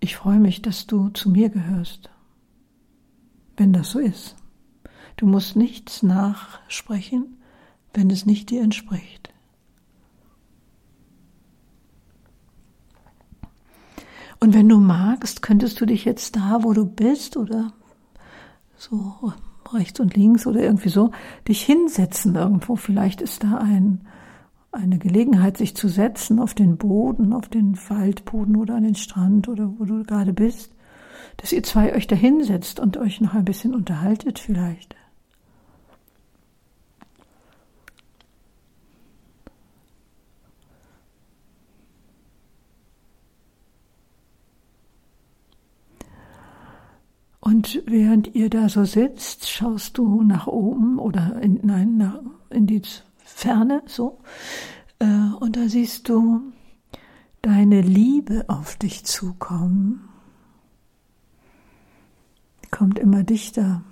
[0.00, 2.10] ich freue mich, dass du zu mir gehörst,
[3.56, 4.36] wenn das so ist.
[5.16, 7.38] Du musst nichts nachsprechen,
[7.92, 9.32] wenn es nicht dir entspricht.
[14.40, 17.72] Und wenn du magst, könntest du dich jetzt da, wo du bist oder
[18.76, 19.32] so
[19.72, 21.10] rechts und links oder irgendwie so,
[21.46, 22.76] dich hinsetzen irgendwo.
[22.76, 24.06] Vielleicht ist da ein,
[24.72, 29.48] eine Gelegenheit, sich zu setzen auf den Boden, auf den Waldboden oder an den Strand
[29.48, 30.74] oder wo du gerade bist,
[31.38, 34.94] dass ihr zwei euch da hinsetzt und euch noch ein bisschen unterhaltet vielleicht.
[47.40, 52.66] Und während ihr da so sitzt, schaust du nach oben oder in, nein, nach, in
[52.66, 52.82] die
[53.38, 54.18] Ferne, so.
[54.98, 55.06] Äh,
[55.38, 56.52] und da siehst du
[57.40, 60.08] deine Liebe auf dich zukommen.
[62.72, 63.82] Kommt immer dichter.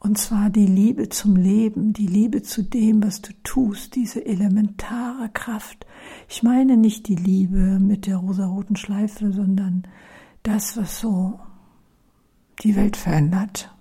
[0.00, 5.30] Und zwar die Liebe zum Leben, die Liebe zu dem, was du tust, diese elementare
[5.30, 5.86] Kraft.
[6.28, 9.84] Ich meine nicht die Liebe mit der rosaroten Schleife, sondern
[10.42, 11.40] das, was so
[12.62, 13.74] die Welt verändert.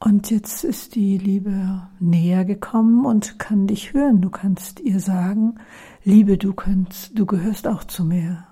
[0.00, 4.20] Und jetzt ist die Liebe näher gekommen und kann dich hören.
[4.20, 5.58] Du kannst ihr sagen,
[6.04, 8.46] Liebe, du, kannst, du gehörst auch zu mir.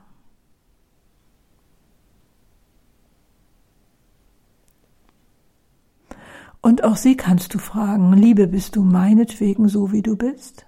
[6.61, 10.67] Und auch sie kannst du fragen, Liebe, bist du meinetwegen so, wie du bist?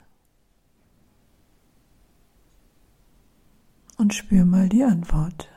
[3.99, 5.49] und spür mal die Antwort.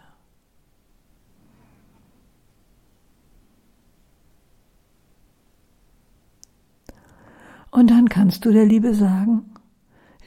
[7.81, 9.55] Und dann kannst du der Liebe sagen,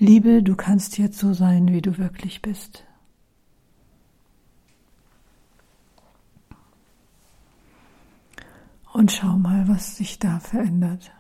[0.01, 2.85] Liebe, du kannst jetzt so sein, wie du wirklich bist.
[8.93, 11.13] Und schau mal, was sich da verändert.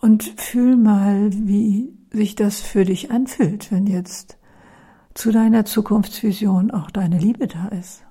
[0.00, 4.38] Und fühl mal, wie sich das für dich anfühlt, wenn jetzt
[5.14, 8.04] zu deiner Zukunftsvision auch deine Liebe da ist.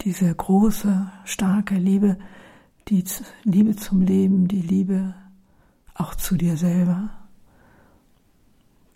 [0.00, 2.18] Diese große, starke Liebe,
[2.88, 3.04] die
[3.44, 5.14] Liebe zum Leben, die Liebe
[5.94, 7.10] auch zu dir selber,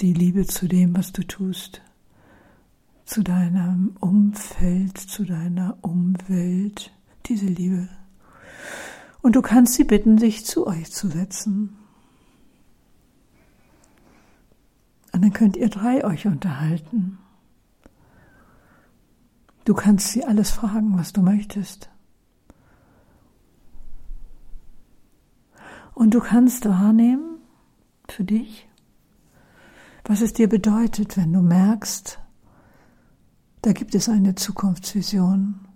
[0.00, 1.82] die Liebe zu dem, was du tust,
[3.04, 6.92] zu deinem Umfeld, zu deiner Umwelt,
[7.26, 7.88] diese Liebe.
[9.22, 11.76] Und du kannst sie bitten, sich zu euch zu setzen.
[15.16, 17.16] Und dann könnt ihr drei euch unterhalten.
[19.64, 21.88] Du kannst sie alles fragen, was du möchtest.
[25.94, 27.38] Und du kannst wahrnehmen
[28.10, 28.68] für dich,
[30.04, 32.18] was es dir bedeutet, wenn du merkst,
[33.62, 35.66] da gibt es eine Zukunftsvision,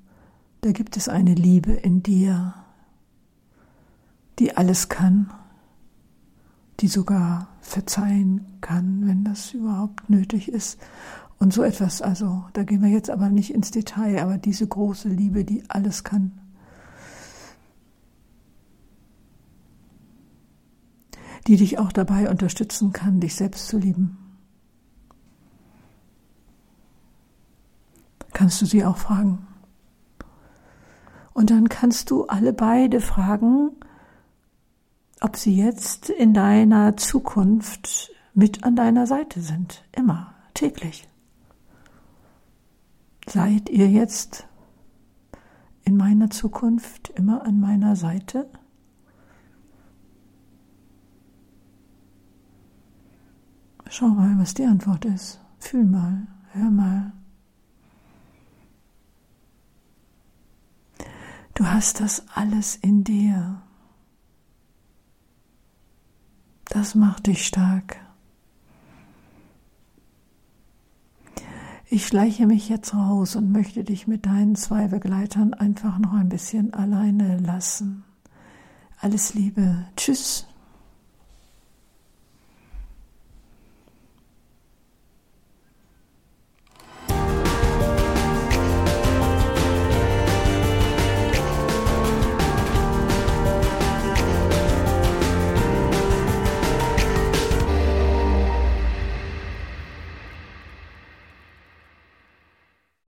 [0.60, 2.52] da gibt es eine Liebe in dir,
[4.38, 5.32] die alles kann,
[6.80, 10.78] die sogar verzeihen kann, wenn das überhaupt nötig ist
[11.40, 15.08] Und so etwas, also da gehen wir jetzt aber nicht ins Detail, aber diese große
[15.08, 16.38] Liebe, die alles kann.
[21.46, 24.18] Die dich auch dabei unterstützen kann, dich selbst zu lieben.
[28.34, 29.46] Kannst du sie auch fragen.
[31.32, 33.70] Und dann kannst du alle beide fragen,
[35.20, 39.84] ob sie jetzt in deiner Zukunft mit an deiner Seite sind.
[39.92, 41.06] Immer, täglich.
[43.26, 44.46] Seid ihr jetzt
[45.84, 48.48] in meiner Zukunft immer an meiner Seite?
[53.88, 55.40] Schau mal, was die Antwort ist.
[55.58, 57.12] Fühl mal, hör mal.
[61.54, 63.60] Du hast das alles in dir.
[66.70, 67.96] Das macht dich stark.
[71.88, 76.28] Ich schleiche mich jetzt raus und möchte dich mit deinen zwei Begleitern einfach noch ein
[76.28, 78.04] bisschen alleine lassen.
[79.00, 79.84] Alles Liebe.
[79.96, 80.46] Tschüss.